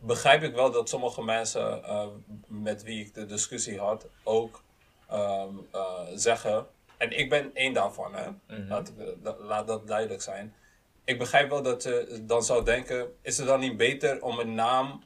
[0.00, 2.06] Begrijp ik wel dat sommige mensen eh,
[2.46, 4.62] met wie ik de discussie had ook
[5.08, 6.66] ehm, eh, zeggen.
[6.96, 8.28] En ik ben één daarvan, hè?
[8.68, 10.54] laat, ik, eh, laat dat duidelijk zijn.
[11.04, 14.54] Ik begrijp wel dat je dan zou denken: is het dan niet beter om een
[14.54, 15.02] naam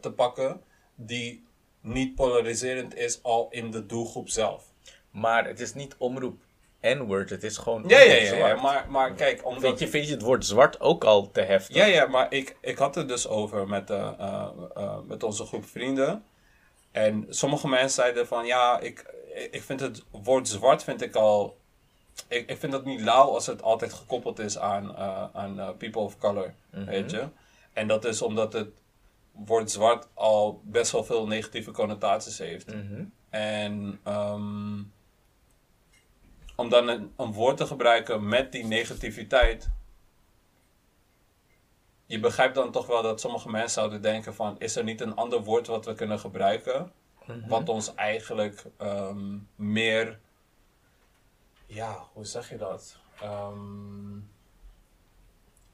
[0.00, 0.62] te pakken
[0.94, 1.44] die
[1.80, 4.64] niet polariserend is al in de doelgroep zelf?
[5.10, 6.42] Maar het is niet omroep
[6.80, 7.84] N-word, het is gewoon.
[7.86, 9.62] Ja, ja, ja, maar, maar kijk, omdat...
[9.62, 11.76] Vind je, vind je het woord zwart ook al te heftig?
[11.76, 14.48] Ja, ja, maar ik, ik had het dus over met, eh,
[15.06, 16.24] met onze groep vrienden.
[16.90, 19.14] En sommige mensen zeiden van, ja, ik,
[19.50, 21.58] ik vind het woord zwart vind ik al...
[22.28, 24.96] Ik, ik vind dat niet lauw als het altijd gekoppeld is aan,
[25.32, 27.28] aan people of color, weet je.
[27.72, 28.70] En dat is omdat het
[29.32, 32.74] woord zwart al best wel veel negatieve connotaties heeft.
[32.74, 33.04] Mhm.
[33.30, 34.78] En ehm,
[36.60, 39.70] om dan een, een woord te gebruiken met die negativiteit.
[42.06, 44.56] Je begrijpt dan toch wel dat sommige mensen zouden denken van...
[44.58, 46.92] is er niet een ander woord wat we kunnen gebruiken...
[47.48, 50.20] wat ons eigenlijk ehm, meer...
[51.66, 52.96] Ja, hoe zeg je dat?
[53.20, 54.18] Ehm,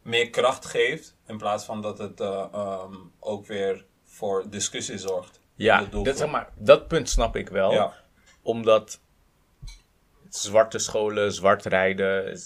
[0.02, 1.16] meer kracht geeft...
[1.26, 5.40] in plaats van dat het eh, ehm, ook weer voor discussie zorgt.
[5.54, 7.72] Ja, dat, zeg maar, dat punt snap ik wel.
[7.72, 7.94] Ja.
[8.42, 9.00] Omdat
[10.36, 12.38] zwarte scholen, zwart rijden,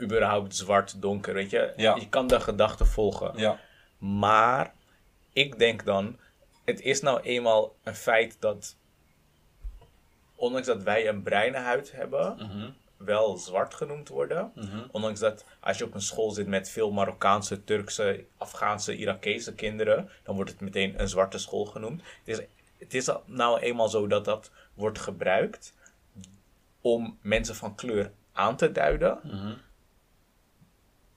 [0.00, 1.72] überhaupt zwart, donker, weet je.
[1.76, 1.94] Ja.
[1.94, 3.32] Je kan de gedachte volgen.
[3.36, 3.58] Ja.
[3.98, 4.74] Maar
[5.32, 6.18] ik denk dan,
[6.64, 8.76] het is nou eenmaal een feit dat,
[10.34, 12.70] ondanks dat wij een breinenhuid hebben, Mhm.
[12.96, 14.52] wel zwart genoemd worden.
[14.90, 20.10] Ondanks dat als je op een school zit met veel Marokkaanse, Turkse, Afghaanse, Irakese kinderen,
[20.22, 22.02] dan wordt het meteen een zwarte school genoemd.
[22.24, 22.46] Het is,
[22.78, 25.74] het is nou eenmaal zo dat dat wordt gebruikt
[26.80, 29.18] om mensen van kleur aan te duiden.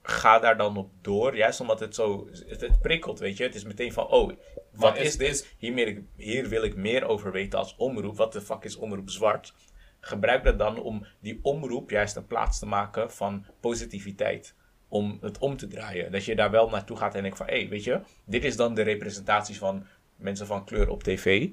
[0.02, 3.42] Ga daar dan op door, juist omdat het zo, het, het prikkelt, weet je.
[3.42, 4.32] Het is meteen van, oh,
[4.70, 5.54] wat is, is- dit?
[5.58, 8.16] Hier, meer, hier wil ik meer over weten als omroep.
[8.16, 9.54] Wat de fuck is omroep zwart?
[10.00, 14.54] Gebruik dat dan om die omroep juist een plaats te maken van positiviteit.
[14.88, 16.12] Om het om te draaien.
[16.12, 18.56] Dat je daar wel naartoe gaat en denkt van, hé, hey, weet je, dit is
[18.56, 19.86] dan de representatie van
[20.16, 21.48] mensen van kleur op tv.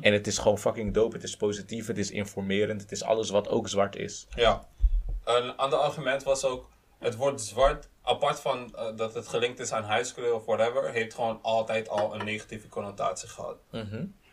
[0.00, 1.14] En het is gewoon fucking dope.
[1.14, 4.26] Het is positief, het is informerend, het is alles wat ook zwart is.
[4.34, 4.68] Ja.
[5.24, 9.72] Een ander argument was ook, het woord zwart, apart van eh, dat het gelinkt is
[9.72, 13.56] aan huidskleur of whatever, heeft gewoon altijd al een negatieve connotatie gehad.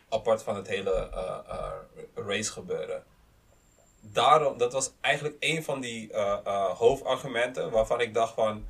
[0.08, 1.70] Apart van het hele eh,
[2.14, 3.04] race gebeuren.
[4.00, 6.16] Daarom, dat was eigenlijk een van die
[6.74, 8.66] hoofdargumenten waarvan ik dacht van,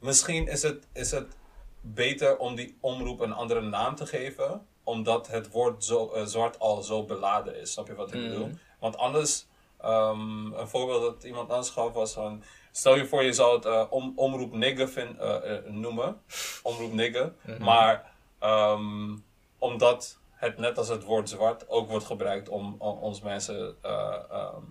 [0.00, 1.36] misschien is het, is het
[1.82, 6.58] beter om die omroep een andere naam te geven, omdat het woord zo, eh, zwart
[6.58, 7.72] al zo beladen is.
[7.72, 8.50] Snap je wat ik bedoel?
[8.78, 9.46] Want anders,
[9.80, 13.64] ehm, een voorbeeld dat iemand anders gaf was van, stel je voor je zou het
[13.64, 16.20] eh, om, omroep nigger eh, noemen,
[16.62, 19.16] omroep nigger, maar ehm,
[19.58, 24.22] omdat het net als het woord zwart ook wordt gebruikt om, om ons mensen eh,
[24.30, 24.64] ehm,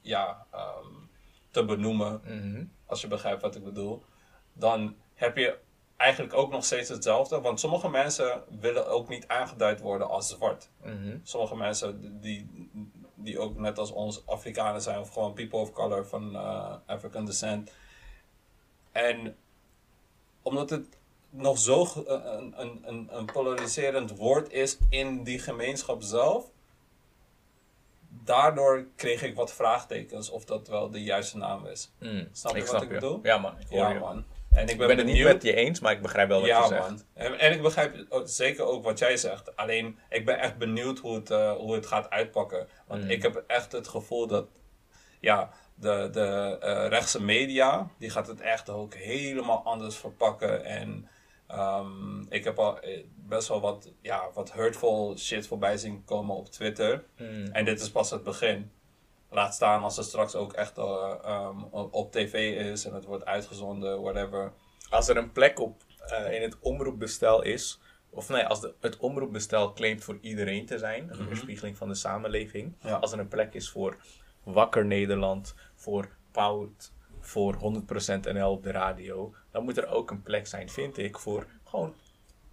[0.00, 0.46] ja,
[1.50, 2.20] te benoemen,
[2.86, 4.02] als je begrijpt wat ik bedoel,
[4.52, 5.58] dan heb je
[6.02, 7.40] eigenlijk ook nog steeds hetzelfde.
[7.40, 10.68] Want sommige mensen willen ook niet aangeduid worden als zwart.
[11.22, 12.70] Sommige mensen die,
[13.14, 17.24] die ook net als ons Afrikanen zijn of gewoon people of color van eh, African
[17.24, 17.70] descent.
[18.92, 19.36] En
[20.42, 20.86] omdat het
[21.30, 26.50] nog zo eh, een, een, een, polariserend woord is in die gemeenschap zelf,
[28.08, 31.90] daardoor kreeg ik wat vraagtekens of dat wel de juiste naam is.
[32.32, 32.94] Snap je ik wat snap ik je.
[32.94, 33.20] bedoel?
[33.22, 33.98] Ja man, ik hoor Ja, je.
[33.98, 34.24] man.
[34.52, 36.48] En ik ben, Ik ben het niet met je eens, maar ik begrijp wel wat
[36.48, 36.88] ja, je zegt.
[36.88, 37.00] man.
[37.14, 39.56] En, en ik begrijp zeker ook wat jij zegt.
[39.56, 42.68] Alleen, ik ben echt benieuwd hoe het, eh, hoe het gaat uitpakken.
[42.86, 44.48] Want ik heb echt het gevoel dat,
[45.20, 50.64] ja, de, de eh, rechtse media, die gaat het echt ook helemaal anders verpakken.
[50.64, 51.08] En
[51.46, 56.36] ehm, ik heb al eh, best wel wat, ja, wat hurtful shit voorbij zien komen
[56.36, 57.04] op Twitter.
[57.52, 58.70] En dit is pas het begin.
[59.32, 62.34] Laat staan als het straks ook echt eh, ehm, op tv
[62.72, 64.52] is en het wordt uitgezonden, whatever.
[64.90, 67.80] Als er een plek op eh, in het omroepbestel is,
[68.10, 71.94] of nee, als de, het omroepbestel claimt voor iedereen te zijn, een weerspiegeling van de
[71.94, 72.74] samenleving.
[72.80, 72.96] Ja.
[72.96, 73.96] Als er een plek is voor
[74.42, 80.22] Wakker Nederland, voor Pout, voor 100% NL op de radio, dan moet er ook een
[80.22, 81.94] plek zijn, vind ik, voor gewoon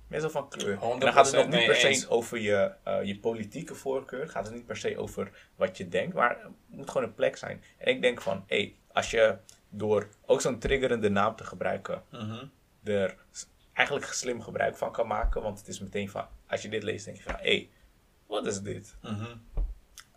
[0.10, 0.82] mensen van kleur.
[0.82, 2.08] En dan gaat het nog 100% niet per se eens.
[2.08, 6.14] over je, eh, je politieke voorkeur, gaat het niet per se over wat je denkt,
[6.16, 7.64] maar er moet gewoon een plek zijn.
[7.78, 9.38] En ik denk van, hé, als je
[9.70, 12.04] door ook zo'n triggerende naam te gebruiken,
[12.84, 15.42] er s- eigenlijk slim gebruik van kan maken.
[15.42, 17.70] Want het is meteen van, als je dit leest, denk je van, hé, hey,
[18.28, 18.96] wat is dit?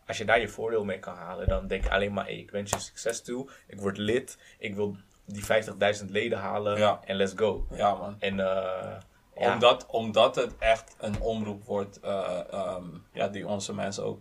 [0.06, 2.50] Als je daar je voordeel mee kan halen, dan denk ik alleen maar, hey, ik
[2.50, 3.48] wens je succes toe.
[3.66, 7.00] Ik word lid, ik wil die 50.000 leden halen Ja.
[7.04, 7.66] en let's go.
[7.70, 8.16] Ja, man.
[8.18, 8.96] En eh,
[9.36, 14.20] ja, Omdat, omdat het echt een omroep wordt eh, ehm, ja, die onze mensen ook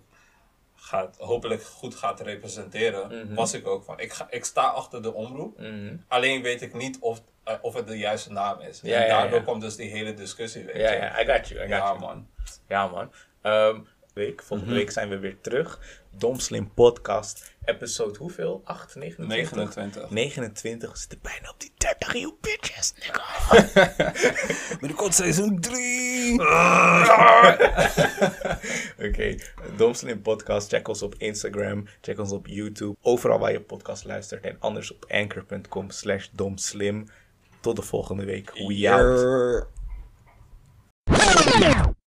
[0.75, 3.33] gaat, hopelijk goed gaat representeren, Mhm.
[3.35, 3.99] was ik ook van.
[3.99, 5.59] Ik, ga, ik sta achter de omroep,
[6.07, 8.79] alleen weet ik niet of, eh, of het de juiste naam is.
[8.83, 11.59] Ja, en ja, daardoor komt dus die hele discussie, weet ja, ja, I got you,
[11.59, 11.99] I got Ja, you.
[11.99, 12.27] man.
[12.67, 13.11] Ja, man.
[13.41, 13.79] Ehm,
[14.13, 15.79] week, volgende week zijn we weer terug.
[16.17, 18.61] Dom Slim Podcast, episode hoeveel?
[18.63, 19.55] 8, 29?
[19.55, 20.09] 29.
[20.09, 23.23] 29, we zitten bijna op die 30, you bitches, nigga.
[24.79, 26.31] Binnenkort seizoen 3!
[29.07, 29.35] Oké,
[29.77, 30.69] Dom Slim Podcast.
[30.69, 31.87] Check ons op Instagram.
[32.01, 32.95] Check ons op YouTube.
[33.01, 34.43] Overal waar je podcast luistert.
[34.43, 37.07] En anders op anchor.com slash domslim.
[37.59, 38.51] Tot de volgende week.
[38.53, 39.67] We out.